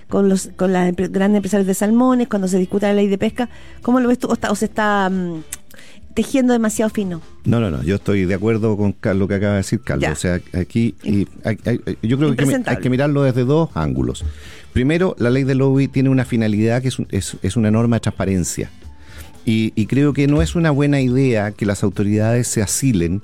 con 0.08 0.28
los 0.28 0.50
con 0.56 0.72
las 0.72 0.92
grandes 0.96 1.36
empresarios 1.36 1.68
de 1.68 1.74
salmones 1.74 2.26
cuando 2.26 2.48
se 2.48 2.58
discute 2.58 2.86
la 2.86 2.94
ley 2.94 3.06
de 3.06 3.16
pesca. 3.16 3.48
Cómo 3.80 4.00
lo 4.00 4.08
ves 4.08 4.18
tú 4.18 4.28
o, 4.28 4.54
se 4.56 4.64
está 4.64 5.08
mm, 5.08 5.44
tejiendo 6.14 6.52
demasiado 6.52 6.90
fino 6.90 7.22
no 7.44 7.60
no 7.60 7.70
no 7.70 7.80
yo 7.84 7.94
estoy 7.94 8.24
de 8.24 8.34
acuerdo 8.34 8.76
con 8.76 8.96
lo 9.16 9.28
que 9.28 9.34
acaba 9.34 9.52
de 9.52 9.58
decir 9.58 9.80
Carlos 9.80 10.10
o 10.10 10.16
sea 10.16 10.40
aquí 10.52 10.96
y, 11.04 11.28
yo 12.02 12.18
creo 12.18 12.34
que 12.34 12.62
hay 12.66 12.76
que 12.78 12.90
mirarlo 12.90 13.22
desde 13.22 13.44
dos 13.44 13.70
ángulos. 13.74 14.24
Primero 14.72 15.14
la 15.18 15.30
ley 15.30 15.44
de 15.44 15.54
lobby 15.54 15.86
tiene 15.86 16.08
una 16.08 16.24
finalidad 16.24 16.82
que 16.82 16.88
es, 16.88 16.98
es, 17.10 17.36
es 17.40 17.56
una 17.56 17.70
norma 17.70 17.96
de 17.96 18.00
transparencia 18.00 18.68
y, 19.44 19.86
creo 19.86 20.12
que 20.12 20.26
no 20.26 20.42
es 20.42 20.54
una 20.54 20.70
buena 20.70 21.00
idea 21.00 21.52
que 21.52 21.64
las 21.64 21.82
autoridades 21.82 22.48
se 22.48 22.62
asilen 22.62 23.22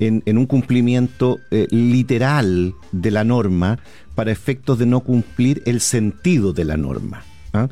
en, 0.00 0.38
un 0.38 0.46
cumplimiento 0.46 1.38
eh, 1.50 1.66
literal 1.70 2.74
de 2.92 3.10
la 3.10 3.24
norma 3.24 3.78
para 4.14 4.32
efectos 4.32 4.78
de 4.78 4.86
no 4.86 5.00
cumplir 5.00 5.62
el 5.66 5.80
sentido 5.80 6.52
de 6.52 6.64
la 6.64 6.76
norma. 6.76 7.22
¿ah? 7.52 7.68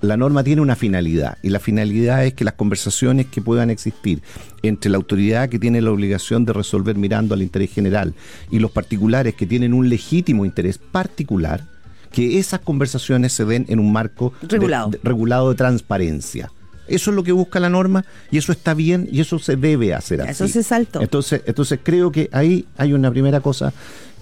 La 0.00 0.16
norma 0.16 0.44
tiene 0.44 0.62
una 0.62 0.76
finalidad 0.76 1.38
y 1.42 1.50
la 1.50 1.60
finalidad 1.60 2.24
es 2.24 2.34
que 2.34 2.44
las 2.44 2.54
conversaciones 2.54 3.26
que 3.26 3.42
puedan 3.42 3.70
existir 3.70 4.22
entre 4.62 4.90
la 4.90 4.96
autoridad 4.96 5.48
que 5.48 5.58
tiene 5.58 5.82
la 5.82 5.90
obligación 5.90 6.44
de 6.44 6.52
resolver 6.52 6.96
mirando 6.96 7.34
al 7.34 7.42
interés 7.42 7.72
general 7.72 8.14
y 8.50 8.58
los 8.58 8.70
particulares 8.70 9.34
que 9.34 9.46
tienen 9.46 9.74
un 9.74 9.88
legítimo 9.88 10.44
interés 10.44 10.78
particular, 10.78 11.64
que 12.12 12.38
esas 12.38 12.60
conversaciones 12.60 13.32
se 13.32 13.44
den 13.44 13.66
en 13.68 13.78
un 13.80 13.92
marco 13.92 14.32
regulado 15.02 15.50
de 15.50 15.56
transparencia. 15.56 16.50
Eso 16.88 17.10
es 17.10 17.16
lo 17.16 17.22
que 17.22 17.32
busca 17.32 17.60
la 17.60 17.68
norma 17.68 18.04
y 18.30 18.38
eso 18.38 18.52
está 18.52 18.74
bien 18.74 19.08
y 19.10 19.20
eso 19.20 19.38
se 19.38 19.56
debe 19.56 19.94
hacer 19.94 20.22
así. 20.22 20.30
Eso 20.30 20.48
se 20.48 20.62
saltó. 20.62 21.00
Entonces, 21.00 21.42
entonces 21.46 21.80
creo 21.82 22.10
que 22.10 22.28
ahí 22.32 22.66
hay 22.76 22.92
una 22.92 23.10
primera 23.10 23.40
cosa 23.40 23.72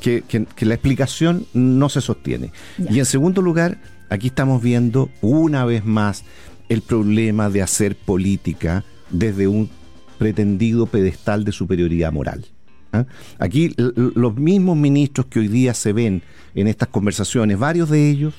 que, 0.00 0.22
la 0.60 0.74
explicación 0.74 1.46
no 1.54 1.88
se 1.88 2.00
sostiene. 2.00 2.52
Y 2.78 2.98
en 2.98 3.06
segundo 3.06 3.42
lugar, 3.42 3.78
aquí 4.08 4.28
estamos 4.28 4.62
viendo 4.62 5.10
una 5.20 5.64
vez 5.64 5.84
más 5.84 6.24
el 6.68 6.82
problema 6.82 7.50
de 7.50 7.62
hacer 7.62 7.96
política 7.96 8.84
desde 9.10 9.46
un 9.46 9.70
pretendido 10.18 10.86
pedestal 10.86 11.44
de 11.44 11.52
superioridad 11.52 12.12
moral. 12.12 12.44
¿ah? 12.92 13.06
Aquí 13.38 13.74
los 13.76 14.36
mismos 14.36 14.76
ministros 14.76 15.26
que 15.26 15.40
hoy 15.40 15.48
día 15.48 15.74
se 15.74 15.92
ven 15.92 16.22
en 16.54 16.68
estas 16.68 16.88
conversaciones, 16.88 17.58
varios 17.58 17.90
de 17.90 18.10
ellos 18.10 18.34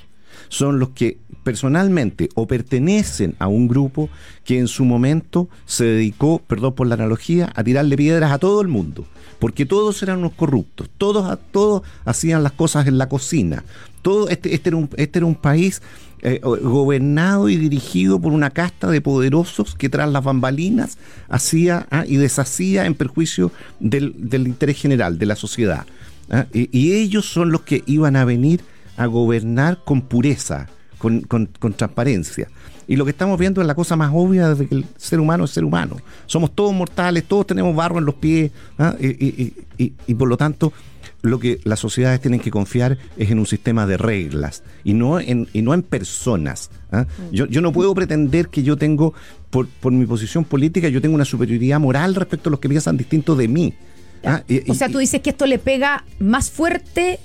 son 0.50 0.80
los 0.80 0.90
que 0.90 1.18
personalmente 1.44 2.28
o 2.36 2.46
pertenecen 2.46 3.36
a 3.40 3.48
un 3.48 3.70
grupo 3.70 4.10
que 4.44 4.60
en 4.60 4.68
su 4.68 4.84
momento 4.84 5.48
se 5.66 5.86
dedicó, 5.86 6.42
perdón 6.46 6.74
por 6.74 6.88
la 6.88 6.96
analogía, 6.96 7.52
a 7.56 7.64
tirarle 7.64 7.96
piedras 7.96 8.32
a 8.34 8.38
todo 8.38 8.60
el 8.60 8.68
mundo, 8.68 9.06
porque 9.40 9.66
todos 9.66 10.04
eran 10.04 10.20
unos 10.20 10.34
corruptos, 10.34 10.90
todos, 10.98 11.40
todos 11.52 11.84
hacían 12.04 12.44
las 12.44 12.52
cosas 12.52 12.86
en 12.88 12.98
la 12.98 13.08
cocina, 13.08 13.64
todo 14.02 14.28
este, 14.28 14.56
este, 14.56 14.70
era, 14.70 14.78
un, 14.78 14.90
este 14.98 15.20
era 15.20 15.26
un 15.26 15.36
país 15.36 15.82
eh, 16.22 16.42
gobernado 16.42 17.48
y 17.48 17.56
dirigido 17.56 18.20
por 18.20 18.34
una 18.34 18.50
casta 18.50 18.90
de 18.90 19.00
poderosos 19.00 19.76
que 19.76 19.88
tras 19.88 20.12
las 20.12 20.24
bambalinas 20.24 20.98
hacía 21.30 21.88
ah, 21.92 22.04
y 22.08 22.18
deshacía 22.18 22.88
en 22.88 22.96
perjuicio 22.96 23.52
del, 23.80 24.16
interés 24.34 24.82
general, 24.82 25.18
de 25.18 25.26
la 25.28 25.36
sociedad. 25.36 25.86
Ah, 26.30 26.46
y 26.52 26.92
ellos 26.92 27.26
son 27.26 27.52
los 27.52 27.62
que 27.62 27.84
iban 27.86 28.18
a 28.18 28.26
venir 28.26 28.62
a 28.98 29.06
gobernar 29.06 29.80
con 29.86 30.02
pureza, 30.02 30.68
con, 30.98 31.22
transparencia. 31.76 32.50
Y 32.88 32.96
lo 32.96 33.06
que 33.06 33.12
estamos 33.12 33.38
viendo 33.38 33.62
es 33.62 33.68
la 33.68 33.76
cosa 33.76 33.96
más 33.96 34.12
obvia 34.14 34.56
de 34.56 34.68
que 34.68 34.76
el 34.76 34.86
ser 34.98 35.20
humano 35.20 35.46
es 35.46 35.52
ser 35.52 35.64
humano. 35.64 35.98
Somos 36.26 36.54
todos 36.56 36.74
mortales, 36.74 37.26
todos 37.26 37.46
tenemos 37.48 37.76
barro 37.76 38.00
en 38.00 38.06
los 38.06 38.16
pies, 38.16 38.52
¿ah? 38.80 38.96
y, 39.00 40.14
por 40.16 40.28
lo 40.28 40.38
tanto, 40.38 40.74
lo 41.22 41.40
que 41.40 41.60
las 41.64 41.80
sociedades 41.80 42.22
tienen 42.22 42.40
que 42.40 42.50
confiar 42.50 42.98
es 43.18 43.30
en 43.30 43.40
un 43.40 43.46
sistema 43.46 43.86
de 43.86 43.98
reglas 43.98 44.64
y 44.84 44.94
no 44.94 45.20
en, 45.20 45.48
y 45.54 45.62
no 45.62 45.74
en 45.74 45.84
personas. 45.84 46.70
¿ah? 46.92 47.06
Yo, 47.32 47.46
yo 47.46 47.62
no 47.62 47.74
puedo 47.74 47.94
pretender 47.94 48.48
que 48.48 48.64
yo 48.64 48.78
tengo, 48.78 49.14
por, 49.50 49.68
por 49.68 49.92
mi 49.92 50.06
posición 50.06 50.46
política, 50.46 50.88
yo 50.88 51.02
tengo 51.02 51.16
una 51.16 51.26
superioridad 51.26 51.80
moral 51.80 52.16
respecto 52.16 52.50
a 52.50 52.52
los 52.52 52.60
que 52.60 52.70
piensan 52.70 52.98
distinto 52.98 53.36
de 53.36 53.48
mí. 53.48 53.74
¿ah? 54.24 54.44
O 54.70 54.74
sea, 54.74 54.90
tú 54.90 55.00
dices 55.00 55.22
que 55.22 55.32
esto 55.32 55.46
le 55.46 55.60
pega 55.60 56.06
más 56.20 56.50
fuerte 56.50 57.20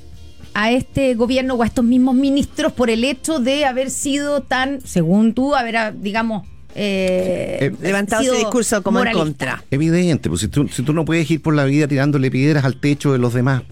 a 0.55 0.71
este 0.71 1.15
gobierno 1.15 1.55
o 1.55 1.63
a 1.63 1.67
estos 1.67 1.85
mismos 1.85 2.15
ministros 2.15 2.73
por 2.73 2.91
el 2.91 3.05
hecho 3.05 3.39
de 3.39 3.65
haber 3.65 3.91
sido 3.91 4.43
tan, 4.43 4.81
según 4.83 5.33
tú, 5.35 5.55
haber, 5.55 5.77
ah, 5.77 5.93
digamos, 5.93 6.47
eh, 6.75 7.59
Eh, 7.61 7.73
Levantado 7.83 8.23
ese 8.23 8.37
discurso 8.37 8.83
como 8.83 9.05
en 9.05 9.13
contra. 9.13 9.63
Evidente, 9.71 10.29
pues 10.31 10.41
si 10.41 10.49
tú, 10.49 10.69
si 10.69 10.83
tú 10.83 10.93
no 10.95 11.05
puedes 11.05 11.31
ir 11.31 11.43
por 11.43 11.55
la 11.55 11.65
vida 11.65 11.87
tirándole 11.87 12.31
piedras 12.31 12.65
al 12.65 12.77
techo 12.77 13.13
de 13.13 13.19
los 13.19 13.35
demás. 13.35 13.63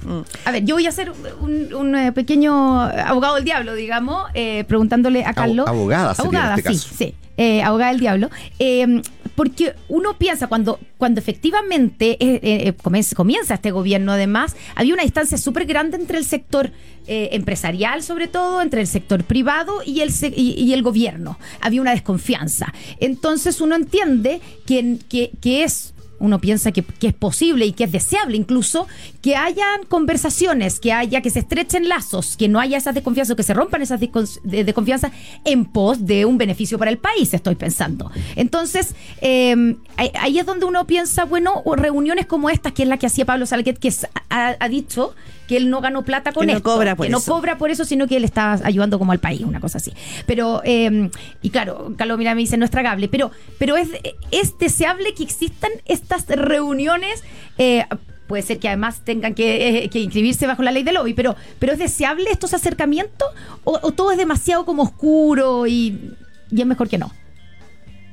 A 0.45 0.51
ver, 0.51 0.65
yo 0.65 0.75
voy 0.75 0.85
a 0.87 0.91
hacer 0.91 1.11
un, 1.41 1.73
un, 1.75 1.97
eh, 1.97 2.13
pequeño 2.13 2.81
abogado 2.83 3.37
del 3.37 3.45
diablo, 3.45 3.75
digamos, 3.75 4.25
eh, 4.35 4.65
preguntándole 4.69 5.25
a 5.25 5.33
Carlos. 5.33 5.67
abogada 5.67 6.15
sería 6.15 6.29
en 6.31 6.37
abogada, 6.37 6.57
este 6.57 6.75
sí, 6.75 6.77
caso. 6.77 6.95
sí. 6.99 7.15
Eh, 7.41 7.63
abogada 7.63 7.91
del 7.93 8.01
diablo. 8.01 8.29
eh, 8.59 9.01
porque 9.41 9.75
uno 9.89 10.19
piensa, 10.19 10.49
cuando, 10.49 10.79
cuando 10.99 11.19
efectivamente 11.19 12.19
eh, 12.21 12.41
eh, 12.43 12.73
comienza, 12.75 13.17
comienza 13.17 13.55
este 13.55 13.71
gobierno, 13.71 14.13
además, 14.13 14.55
había 14.75 14.93
una 14.93 15.03
distancia 15.03 15.39
súper 15.39 15.65
grande 15.65 15.97
entre 15.97 16.19
el 16.19 16.27
sector 16.27 16.73
eh, 17.07 17.31
empresarial, 17.33 18.03
sobre 18.03 18.29
todo, 18.29 18.61
entre 18.61 18.83
el 18.83 18.87
sector 18.87 19.25
privado 19.25 19.81
y 19.87 20.01
el, 20.01 20.11
y, 20.37 20.63
y 20.63 20.75
el 20.75 20.83
gobierno. 20.83 21.39
Había 21.63 21.81
una 21.81 21.93
desconfianza. 21.93 22.75
Entonces 22.99 23.63
uno 23.63 23.77
entiende 23.77 24.43
que, 24.67 24.99
que, 25.09 25.31
que 25.41 25.65
es 25.65 25.95
uno 26.21 26.41
piensa 26.41 26.71
que, 26.71 26.85
es 27.01 27.15
posible 27.15 27.67
y 27.67 27.73
que 27.73 27.85
es 27.85 27.93
deseable 27.93 28.37
incluso 28.37 28.87
que 29.21 29.35
hayan 29.35 29.85
conversaciones, 29.89 30.79
que 30.79 30.93
haya, 30.93 31.21
que 31.21 31.31
se 31.31 31.41
estrechen 31.41 31.89
lazos, 31.89 32.37
que 32.37 32.49
no 32.49 32.61
haya 32.61 32.77
esas 32.77 32.95
desconfianzas, 32.95 33.37
que 33.37 33.43
se 33.43 33.55
rompan 33.55 33.83
esas 33.83 34.01
descon- 34.01 34.41
de, 34.43 34.63
de 34.65 34.75
confianza 34.75 35.11
en 35.45 35.65
pos 35.65 36.07
de 36.07 36.25
un 36.25 36.39
beneficio 36.39 36.79
para 36.79 36.91
el 36.91 36.99
país, 36.99 37.35
estoy 37.35 37.57
pensando. 37.57 38.11
Entonces, 38.37 38.95
eh, 39.21 39.77
ahí, 39.97 40.39
es 40.39 40.47
donde 40.47 40.67
uno 40.67 40.87
piensa, 40.87 41.25
bueno, 41.25 41.63
reuniones 41.77 42.27
como 42.27 42.51
estas, 42.51 42.73
que 42.73 42.83
es 42.85 42.89
la 42.89 42.97
que 42.97 43.07
hacía 43.07 43.25
Pablo 43.25 43.47
Salguet, 43.47 43.79
que 43.79 43.93
ha 44.29 44.69
dicho 44.69 45.15
que 45.51 45.57
él 45.57 45.69
no 45.69 45.81
ganó 45.81 46.05
plata 46.05 46.31
con 46.31 46.47
Que 46.47 46.53
no 46.53 46.59
esto, 46.59 46.71
cobra 46.71 46.95
por 46.95 47.07
que 47.07 47.11
no 47.11 47.21
cobra 47.21 47.59
por 47.59 47.71
eso, 47.73 47.85
sino 47.85 48.07
que 48.07 48.17
él 48.17 48.23
está 48.23 48.53
ayudando 48.63 49.01
como 49.01 49.11
al 49.11 49.19
país, 49.19 49.41
una 49.41 49.59
cosa 49.59 49.79
así. 49.79 49.93
Pero, 50.25 50.63
eh, 50.65 51.11
y 51.43 51.51
claro, 51.51 51.93
Carlos 51.99 52.19
mira 52.19 52.37
me 52.37 52.41
dice, 52.43 52.57
no 52.57 52.65
es 52.65 52.71
tragable, 52.71 53.09
pero, 53.09 53.33
pero 53.59 53.77
es, 53.77 53.89
es 54.31 54.57
deseable 54.59 55.13
que 55.13 55.25
existan 55.25 55.73
estas 55.87 56.27
reuniones. 56.29 57.25
eh, 57.59 57.85
Puede 58.29 58.45
ser 58.45 58.61
que 58.61 58.69
además 58.69 59.01
tengan 59.05 59.35
que, 59.35 59.49
eh, 59.85 59.89
que 59.91 59.99
inscribirse 59.99 60.47
bajo 60.47 60.63
la 60.63 60.71
ley 60.71 60.85
del 60.85 60.95
lobby, 60.95 61.15
pero, 61.15 61.35
pero 61.59 61.73
¿es 61.73 61.81
deseable 61.81 62.31
estos 62.31 62.55
acercamientos? 62.55 63.27
¿O, 63.65 63.81
o 63.83 63.91
todo 63.91 64.13
es 64.13 64.19
demasiado 64.19 64.65
como 64.65 64.85
oscuro 64.85 65.67
y, 65.67 66.13
y 66.53 66.61
es 66.61 66.67
mejor 66.67 66.89
que 66.89 66.97
no? 66.97 67.11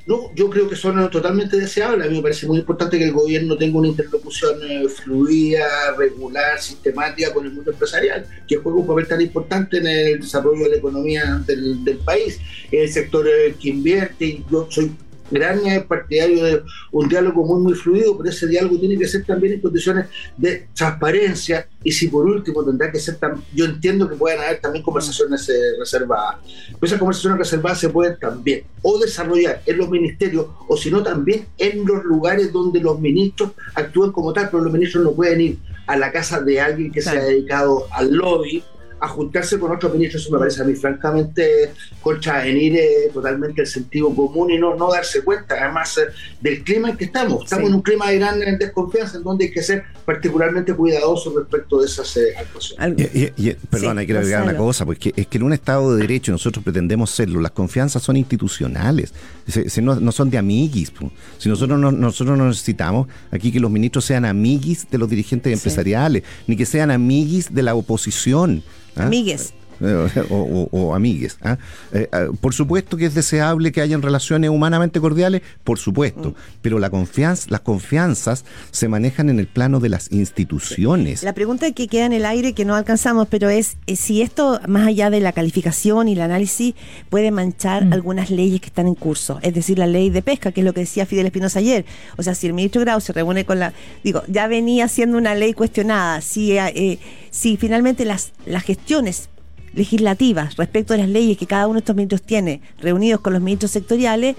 No, 0.08 0.34
yo 0.34 0.50
creo 0.50 0.70
que 0.70 0.78
son 0.78 1.10
totalmente 1.10 1.58
deseables. 1.58 2.08
A 2.08 2.10
mí 2.10 2.15
me 2.15 2.22
parece 2.22 2.48
muy 2.48 2.60
importante 2.60 2.98
que 2.98 3.04
el 3.04 3.12
gobierno 3.12 3.58
tenga 3.58 3.78
una 3.78 3.89
interlocución 3.89 4.58
eh, 4.63 4.88
fluida, 4.88 5.67
regular, 5.98 6.62
sistemática 6.62 7.34
con 7.34 7.46
el 7.46 7.52
mundo 7.52 7.72
empresarial, 7.72 8.26
que 8.48 8.56
juega 8.56 8.80
un 8.80 8.88
papel 8.88 9.06
tan 9.06 9.20
importante 9.20 9.80
en 9.80 9.88
el 9.88 10.22
desarrollo 10.22 10.63
de 10.63 10.70
la 10.70 10.76
economía 10.78 11.43
del, 11.46 11.84
del 11.84 11.98
país, 11.98 12.39
el 12.72 12.89
sector 12.89 13.28
eh, 13.28 13.54
que 13.60 13.67
invierte. 13.67 14.26
Y 14.26 14.46
yo 14.50 14.67
soy 14.70 14.96
gran 15.32 15.66
eh, 15.68 15.82
partidario 15.82 16.44
de 16.44 16.63
un 16.92 17.08
diálogo 17.08 17.46
muy, 17.46 17.62
muy 17.62 17.74
fluido, 17.74 18.18
pero 18.18 18.30
ese 18.30 18.48
diálogo 18.48 18.80
tiene 18.80 18.98
que 18.98 19.08
ser 19.08 19.26
también 19.26 19.54
en 19.54 19.62
condiciones 19.62 20.08
de 20.36 20.68
transparencia 20.74 21.68
y 21.84 21.92
si 21.92 22.08
por 22.08 22.26
último 22.26 22.63
tendrá 22.63 22.92
que 22.92 23.00
ser 23.00 23.18
yo 23.54 23.66
entiendo 23.66 24.08
que 24.08 24.16
puedan 24.16 24.40
haber 24.40 24.60
también 24.60 24.84
conversaciones 24.84 25.48
eh, 25.50 25.54
reservadas, 25.80 26.38
pero 26.44 26.78
esas 26.82 27.00
conversaciones 27.00 27.40
reservadas 27.40 27.80
se 27.80 27.90
pueden 27.90 28.18
también 28.20 28.63
o 28.82 29.00
desarrollar 29.00 29.62
en 29.66 29.78
los 29.78 29.90
ministerios 29.90 30.48
o 30.68 30.78
si 30.78 30.92
no 30.92 31.04
también 31.04 31.48
en 31.58 31.86
los 31.86 32.04
lugares 32.04 32.52
donde 32.52 32.80
los 32.80 33.00
ministros 33.00 33.52
actúan 33.76 34.12
como 34.12 34.34
tal, 34.34 34.50
pero 34.50 34.63
los 34.63 34.74
ministros 34.74 35.04
no 35.04 35.13
pueden 35.13 35.42
ir 35.42 35.58
a 35.88 35.98
la 35.98 36.12
casa 36.12 36.42
de 36.42 36.60
alguien 36.60 36.92
que 36.92 37.02
se 37.02 37.10
ha 37.10 37.24
dedicado 37.24 37.88
al 37.92 38.13
lobby 38.13 38.63
a 39.00 39.08
juntarse 39.08 39.60
con 39.60 39.72
otros 39.72 39.94
ministros, 39.94 40.24
eso 40.24 40.32
me 40.32 40.40
parece 40.40 40.62
a 40.62 40.66
mí 40.66 40.74
francamente 40.76 41.72
contravenir 42.02 42.76
eh, 42.78 43.10
totalmente 43.14 43.62
el 43.62 43.68
sentido 43.68 44.14
común 44.14 44.52
y 44.52 44.58
no, 44.58 44.76
no 44.76 44.92
darse 44.92 45.22
cuenta 45.24 45.56
además 45.60 45.98
eh, 45.98 46.02
del 46.42 46.64
clima 46.64 46.90
en 46.90 46.98
que 46.98 47.06
estamos. 47.06 47.44
Estamos 47.44 47.66
Sí. 47.66 47.70
en 47.70 47.76
un 47.76 47.82
clima 47.82 48.10
de 48.10 48.18
gran 48.18 48.42
eh, 48.42 48.58
desconfianza 48.58 49.18
en 49.18 49.24
donde 49.24 49.46
hay 49.46 49.52
que 49.52 49.62
ser 49.62 49.84
particularmente 50.06 50.74
cuidadosos 50.74 51.34
respecto 51.36 51.80
de 51.80 51.86
esas 51.86 52.16
eh, 52.18 52.34
actuaciones. 52.38 52.80
Algo- 52.84 53.02
Y- 53.14 53.32
y- 53.38 53.50
y- 53.50 53.54
perdón, 53.70 53.94
Sí, 53.96 54.00
hay 54.00 54.08
que 54.08 54.18
agregar 54.18 54.44
una 54.44 54.58
cosa, 54.58 54.86
porque 54.86 55.14
es 55.16 55.28
que 55.28 55.38
en 55.38 55.44
un 55.44 55.54
Estado 55.54 55.96
de 55.96 56.02
Derecho 56.02 56.32
nosotros 56.32 56.64
pretendemos 56.64 57.12
serlo, 57.12 57.40
las 57.42 57.52
confianzas 57.52 58.02
son 58.04 58.18
institucionales, 58.18 59.14
se- 59.48 59.70
se- 59.70 59.82
no, 59.82 60.00
no 60.00 60.12
son 60.12 60.30
de 60.30 60.38
amiguis. 60.38 60.92
Si 61.38 61.50
nosotros 61.50 61.78
no, 61.80 61.92
nosotros 61.92 62.38
no 62.38 62.48
necesitamos 62.48 63.08
aquí 63.32 63.52
que 63.52 63.60
los 63.60 63.70
ministros 63.70 64.06
sean 64.06 64.26
amiguis 64.26 64.90
de 64.90 64.98
los 64.98 65.10
dirigentes 65.10 65.54
empresariales, 65.54 66.24
ni 66.48 66.56
que 66.56 66.66
sean 66.66 66.92
amiguis 66.92 67.54
de 67.54 67.62
la 67.64 67.76
oposición. 67.76 68.64
¿Ah? 69.00 69.06
Amigues. 69.06 69.54
O, 70.30 70.36
o- 70.36 70.70
o 70.72 70.96
amigues. 70.96 71.38
¿ah? 71.42 71.58
Eh, 71.94 72.10
eh, 72.12 72.28
por 72.42 72.54
supuesto 72.54 72.98
que 72.98 73.06
es 73.06 73.13
deseable 73.13 73.72
que 73.72 73.82
hayan 73.82 74.02
relaciones 74.02 74.50
humanamente 74.50 75.00
cordiales, 75.00 75.42
por 75.63 75.80
supuesto, 75.80 76.36
pero 76.62 76.80
la 76.80 76.90
confianza, 76.90 77.48
las 77.50 77.62
confianzas 77.62 78.44
se 78.72 78.88
manejan 78.88 79.30
en 79.30 79.40
el 79.40 79.48
plano 79.48 79.80
de 79.80 79.90
las 79.90 80.12
instituciones. 80.12 81.24
La 81.24 81.34
pregunta 81.34 81.72
que 81.72 81.88
queda 81.88 82.06
en 82.06 82.13
el 82.13 82.26
aire 82.26 82.54
que 82.54 82.66
no 82.66 82.76
alcanzamos, 82.76 83.28
pero 83.30 83.50
es 83.50 83.78
eh, 83.88 83.96
si 83.96 84.22
esto, 84.22 84.60
más 84.68 84.88
allá 84.88 85.10
de 85.10 85.20
la 85.20 85.32
calificación 85.32 86.08
y 86.08 86.13
el 86.13 86.22
análisis, 86.22 86.74
puede 87.10 87.32
manchar 87.32 87.88
algunas 87.92 88.30
leyes 88.30 88.60
que 88.62 88.68
están 88.68 88.88
en 88.88 88.96
curso. 88.96 89.40
Es 89.42 89.54
decir, 89.54 89.78
la 89.80 89.88
ley 89.88 90.10
de 90.10 90.22
pesca, 90.22 90.52
que 90.52 90.62
es 90.62 90.66
lo 90.66 90.74
que 90.74 90.82
decía 90.82 91.06
Fidel 91.06 91.26
Espinosa 91.28 91.60
ayer. 91.60 91.86
O 92.18 92.24
sea, 92.24 92.36
si 92.36 92.48
el 92.48 92.54
ministro 92.54 92.82
Grau 92.82 93.00
se 93.02 93.13
reúne 93.13 93.46
con 93.46 93.60
la... 93.60 93.74
Digo, 94.04 94.24
ya 94.28 94.48
venía 94.48 94.88
siendo 94.88 95.18
una 95.18 95.36
ley 95.36 95.54
cuestionada. 95.54 96.22
Si, 96.22 96.58
eh, 96.58 97.00
si 97.32 97.58
finalmente 97.58 98.06
las, 98.06 98.32
las 98.46 98.63
gestiones 98.63 99.30
legislativas 99.78 100.58
respecto 100.58 100.94
a 100.94 100.98
las 100.98 101.08
leyes 101.08 101.38
que 101.38 101.46
cada 101.46 101.68
uno 101.68 101.76
de 101.76 101.80
estos 101.80 101.96
ministros 101.96 102.24
tiene, 102.24 102.62
reunidos 102.82 103.22
con 103.22 103.32
los 103.34 103.42
ministros 103.42 103.72
sectoriales, 103.72 104.36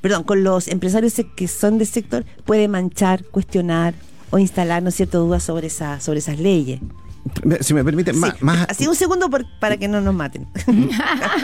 perdón, 0.00 0.24
con 0.24 0.44
los 0.44 0.68
empresarios 0.68 1.14
que 1.36 1.48
son 1.48 1.78
del 1.78 1.86
sector, 1.86 2.24
puede 2.44 2.68
manchar, 2.68 3.24
cuestionar 3.24 3.94
o 4.30 4.38
instalar, 4.38 4.82
¿no 4.82 4.88
es 4.90 4.96
cierto?, 4.96 5.20
dudas 5.20 5.42
sobre, 5.42 5.68
esa, 5.68 6.00
sobre 6.00 6.18
esas 6.18 6.38
leyes. 6.38 6.80
Si 7.60 7.72
me 7.72 7.84
permite, 7.84 8.12
Sí, 8.12 8.18
más, 8.18 8.42
más, 8.42 8.66
Así 8.68 8.88
un 8.88 8.96
segundo 8.96 9.30
por- 9.30 9.46
para 9.60 9.76
que 9.76 9.86
no 9.86 10.00
nos 10.00 10.12
maten. 10.14 10.48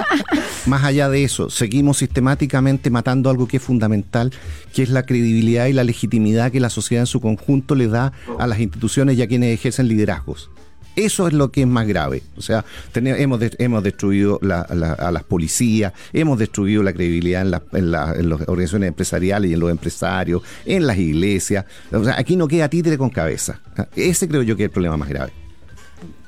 más 0.67 0.85
allá 0.85 1.09
de 1.09 1.23
eso, 1.23 1.51
seguimos 1.51 1.99
sistemáticamente 1.99 2.91
matando 2.91 3.31
algo 3.31 3.47
que 3.47 3.59
es 3.59 3.63
fundamental, 3.63 4.33
que 4.75 4.83
es 4.83 4.91
la 4.91 5.05
credibilidad 5.05 5.67
y 5.67 5.73
la 5.73 5.85
legitimidad 5.85 6.51
que 6.51 6.59
la 6.61 6.71
sociedad 6.71 7.03
en 7.03 7.07
su 7.07 7.21
conjunto 7.21 7.77
le 7.77 7.87
da 7.87 8.13
a 8.39 8.47
las 8.49 8.59
instituciones 8.59 9.17
y 9.17 9.23
a 9.23 9.29
quienes 9.29 9.55
ejercen 9.55 9.87
liderazgos. 9.87 10.51
Eso 10.97 11.29
es 11.29 11.33
lo 11.33 11.53
que 11.53 11.61
es 11.61 11.67
más 11.67 11.87
grave. 11.87 12.23
O 12.37 12.43
sea, 12.43 12.65
tene- 12.93 13.21
hemos, 13.23 13.39
de- 13.39 13.55
hemos 13.59 13.83
destruido 13.85 14.39
la- 14.43 14.67
la- 14.75 14.95
a 14.95 15.13
las 15.13 15.23
policías, 15.23 15.93
hemos 16.13 16.39
destruido 16.39 16.83
la 16.83 16.93
credibilidad 16.93 17.43
en, 17.43 17.51
la- 17.53 17.63
en 17.73 17.91
la- 17.93 18.15
en 18.17 18.29
las 18.31 18.41
organizaciones 18.49 18.89
empresariales 18.89 19.51
y 19.51 19.55
en 19.55 19.61
los 19.61 19.71
empresarios, 19.71 20.43
en 20.67 20.87
las 20.87 20.99
iglesias. 20.99 21.65
O 21.93 22.03
sea, 22.03 22.19
aquí 22.19 22.35
no 22.37 22.49
queda 22.49 22.69
títere 22.69 22.99
con 22.99 23.11
cabeza. 23.11 23.61
Ese 23.95 24.27
creo 24.29 24.43
yo 24.43 24.57
que 24.57 24.65
es 24.65 24.69
el 24.69 24.73
problema 24.73 24.97
más 24.97 25.09
grave. 25.09 25.33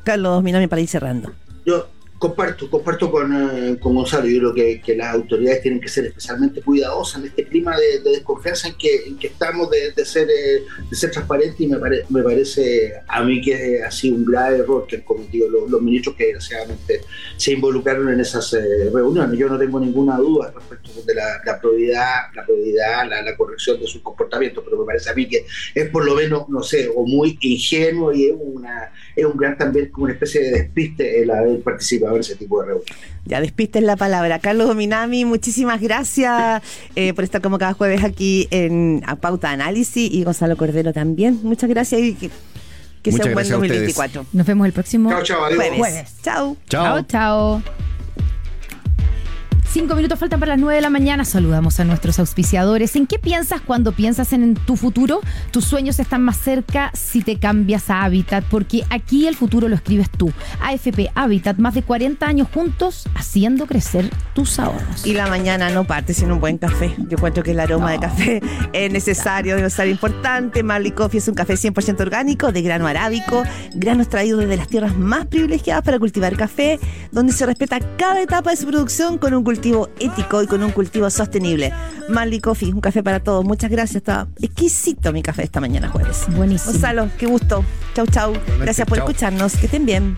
Carlos, 0.04 0.42
mírame 0.42 0.68
para 0.68 0.80
ir 0.82 0.88
cerrando. 0.88 1.32
Yo 1.66 1.88
comparto, 2.20 2.68
comparto 2.70 3.10
con, 3.10 3.32
eh, 3.32 3.78
con 3.80 3.94
Gonzalo. 3.94 4.26
Yo 4.26 4.38
creo 4.40 4.54
que, 4.54 4.80
que 4.82 4.94
las 4.94 5.14
autoridades 5.14 5.62
tienen 5.62 5.80
que 5.80 5.88
ser 5.88 6.04
especialmente 6.04 6.60
cuidadosas 6.60 7.22
en 7.22 7.28
este 7.28 7.44
clima 7.46 7.76
de, 7.78 8.00
de 8.00 8.10
desconfianza 8.10 8.68
en 8.68 8.74
que, 8.76 8.94
en 9.06 9.18
que 9.18 9.28
estamos 9.28 9.70
de, 9.70 9.92
de 9.92 10.04
ser, 10.04 10.28
eh, 10.28 10.62
de 10.90 10.96
ser 10.96 11.10
transparentes 11.10 11.58
y 11.58 11.66
me, 11.66 11.78
pare- 11.78 12.04
me 12.10 12.22
parece 12.22 12.92
a 13.08 13.24
mí 13.24 13.40
que 13.40 13.82
ha 13.82 13.90
sido 13.90 14.16
un 14.16 14.26
grave 14.26 14.58
error 14.58 14.86
que 14.86 14.96
han 14.96 15.02
cometido 15.02 15.48
los, 15.48 15.80
ministros 15.80 16.14
que 16.14 16.24
desgraciadamente 16.24 17.00
se 17.38 17.52
involucraron 17.52 18.10
en 18.10 18.20
esas 18.20 18.52
eh, 18.52 18.90
reuniones. 18.92 19.38
Yo 19.38 19.48
no 19.48 19.58
tengo 19.58 19.80
ninguna 19.80 20.18
duda 20.18 20.52
respecto 20.54 20.90
de 21.06 21.14
la, 21.14 21.40
la 21.42 21.58
probidad, 21.58 22.04
la, 22.34 22.44
probidad 22.44 23.08
la, 23.08 23.34
corrección 23.34 23.80
de 23.80 23.86
sus 23.86 24.02
comportamientos, 24.02 24.62
pero 24.62 24.78
me 24.78 24.84
parece 24.84 25.08
a 25.08 25.14
mí 25.14 25.26
que 25.26 25.46
es 25.74 25.88
por 25.88 26.04
lo 26.04 26.14
menos, 26.14 26.50
no 26.50 26.62
sé, 26.62 26.90
o 26.94 27.06
muy 27.06 27.38
ingenuo 27.40 28.12
y 28.12 28.26
es, 28.26 28.34
una, 28.38 28.92
es 29.16 29.24
un 29.24 29.38
gran 29.38 29.56
también 29.56 29.88
como 29.88 30.04
una 30.04 30.12
especie 30.12 30.42
de 30.42 30.50
despiste 30.50 31.22
el 31.22 31.30
haber 31.30 31.62
participado 31.62 32.09
ese 32.18 32.36
tipo 32.36 32.60
de 32.60 32.66
reuniones. 32.66 32.94
Ya 33.24 33.40
despistes 33.40 33.82
la 33.82 33.96
palabra. 33.96 34.38
Carlos 34.38 34.68
Dominami, 34.68 35.24
muchísimas 35.24 35.80
gracias 35.80 36.62
eh, 36.96 37.14
por 37.14 37.24
estar 37.24 37.40
como 37.40 37.58
cada 37.58 37.74
jueves 37.74 38.02
aquí 38.04 38.48
en 38.50 39.02
A 39.06 39.16
Pauta 39.16 39.50
Análisis 39.50 40.10
y 40.10 40.24
Gonzalo 40.24 40.56
Cordero 40.56 40.92
también. 40.92 41.40
Muchas 41.42 41.70
gracias 41.70 42.00
y 42.00 42.14
que, 42.14 43.12
sea 43.12 43.26
un 43.26 43.32
buen 43.32 43.46
gracias 43.46 43.52
a 43.52 43.58
ustedes. 43.58 43.96
2024. 43.96 44.26
Nos 44.32 44.46
vemos 44.46 44.66
el 44.66 44.72
próximo 44.72 45.10
Chao, 45.10 45.22
chao, 45.22 45.44
adiós. 45.44 45.58
Jueves. 45.58 45.78
Jueves. 45.78 46.14
Chao. 46.22 46.56
Chao, 46.68 47.02
chao. 47.02 47.62
Cinco 49.72 49.94
minutos 49.94 50.18
faltan 50.18 50.40
para 50.40 50.54
las 50.54 50.58
nueve 50.58 50.74
de 50.74 50.80
la 50.80 50.90
mañana. 50.90 51.24
Saludamos 51.24 51.78
a 51.78 51.84
nuestros 51.84 52.18
auspiciadores. 52.18 52.96
¿En 52.96 53.06
qué 53.06 53.20
piensas 53.20 53.60
cuando 53.60 53.92
piensas 53.92 54.32
en 54.32 54.54
tu 54.54 54.74
futuro? 54.74 55.20
Tus 55.52 55.64
sueños 55.64 56.00
están 56.00 56.22
más 56.22 56.38
cerca 56.38 56.90
si 56.92 57.22
te 57.22 57.38
cambias 57.38 57.88
a 57.88 58.02
Habitat, 58.02 58.44
porque 58.50 58.82
aquí 58.90 59.28
el 59.28 59.36
futuro 59.36 59.68
lo 59.68 59.76
escribes 59.76 60.10
tú. 60.10 60.32
AFP 60.60 61.12
Habitat, 61.14 61.58
más 61.58 61.74
de 61.74 61.84
40 61.84 62.26
años 62.26 62.48
juntos 62.52 63.08
haciendo 63.14 63.66
crecer 63.66 64.10
tus 64.34 64.58
ahorros. 64.58 65.06
Y 65.06 65.14
la 65.14 65.28
mañana 65.28 65.70
no 65.70 65.84
parte 65.84 66.14
sin 66.14 66.32
un 66.32 66.40
buen 66.40 66.58
café. 66.58 66.92
Yo 66.98 67.16
encuentro 67.16 67.44
que 67.44 67.52
el 67.52 67.60
aroma 67.60 67.92
de 67.92 68.00
café 68.00 68.42
es 68.72 68.92
necesario, 68.92 69.54
debe 69.54 69.70
ser 69.70 69.86
importante. 69.86 70.64
Marley 70.64 70.90
Coffee 70.90 71.18
es 71.18 71.28
un 71.28 71.34
café 71.34 71.54
100% 71.54 72.00
orgánico, 72.00 72.50
de 72.50 72.62
grano 72.62 72.88
arábico, 72.88 73.44
granos 73.76 74.08
traídos 74.08 74.40
desde 74.40 74.56
las 74.56 74.66
tierras 74.66 74.96
más 74.96 75.26
privilegiadas 75.26 75.84
para 75.84 76.00
cultivar 76.00 76.36
café, 76.36 76.80
donde 77.12 77.32
se 77.32 77.46
respeta 77.46 77.78
cada 77.96 78.20
etapa 78.20 78.50
de 78.50 78.56
su 78.56 78.66
producción 78.66 79.16
con 79.16 79.32
un 79.32 79.44
cultivo 79.44 79.59
ético 79.98 80.42
y 80.42 80.46
con 80.46 80.62
un 80.62 80.72
cultivo 80.72 81.08
sostenible. 81.10 81.72
Marley 82.08 82.40
Coffee, 82.40 82.72
un 82.72 82.80
café 82.80 83.02
para 83.02 83.20
todos. 83.20 83.44
Muchas 83.44 83.70
gracias. 83.70 83.96
Está 83.96 84.28
exquisito 84.40 85.12
mi 85.12 85.22
café 85.22 85.42
esta 85.44 85.60
mañana 85.60 85.88
jueves. 85.88 86.24
Buenísimo. 86.36 86.72
Gonzalo, 86.72 87.08
qué 87.18 87.26
gusto. 87.26 87.64
Chau, 87.94 88.06
chau. 88.06 88.32
Gracias 88.60 88.86
por 88.86 88.98
escucharnos. 88.98 89.56
Que 89.56 89.66
estén 89.66 89.86
bien. 89.86 90.16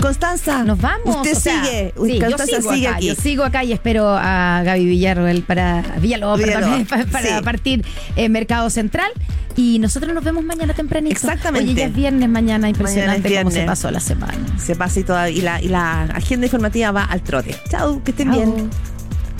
Constanza, 0.00 0.64
nos 0.64 0.80
vamos. 0.80 1.16
Usted 1.16 1.34
sigue. 1.34 1.92
Constanza 1.96 2.46
yo 2.46 2.60
sigo 2.60 2.72
sigue 2.72 2.88
acá, 2.88 2.96
aquí. 2.96 3.06
Yo 3.06 3.14
sigo 3.14 3.44
acá 3.44 3.64
y 3.64 3.72
espero 3.72 4.08
a 4.08 4.62
Gaby 4.64 4.84
Villarroel 4.86 5.42
para 5.42 5.82
Villalobos, 6.00 6.38
Villalobos, 6.40 6.88
para, 6.88 7.04
para 7.10 7.38
sí. 7.38 7.44
partir 7.44 7.84
en 8.16 8.32
Mercado 8.32 8.70
Central. 8.70 9.10
Y 9.56 9.78
nosotros 9.78 10.14
nos 10.14 10.22
vemos 10.24 10.44
mañana 10.44 10.72
tempranito. 10.74 11.12
Exactamente. 11.12 11.70
Oye, 11.72 11.80
ya 11.80 11.86
es 11.86 11.94
viernes 11.94 12.28
mañana, 12.28 12.68
impresionante 12.68 13.22
Mañana 13.22 13.40
es 13.40 13.42
cómo 13.42 13.50
se 13.50 13.56
viernes. 13.58 13.70
pasó 13.70 13.90
la 13.90 14.00
semana. 14.00 14.38
Se 14.58 14.76
pasa 14.76 15.00
y 15.00 15.02
toda 15.04 15.28
y 15.28 15.40
la, 15.40 15.60
y 15.60 15.68
la 15.68 16.02
agenda 16.02 16.46
informativa 16.46 16.92
va 16.92 17.04
al 17.04 17.22
trote. 17.22 17.54
Chau, 17.68 18.02
que 18.02 18.12
estén 18.12 18.32
Chau. 18.32 18.36
bien. 18.54 18.70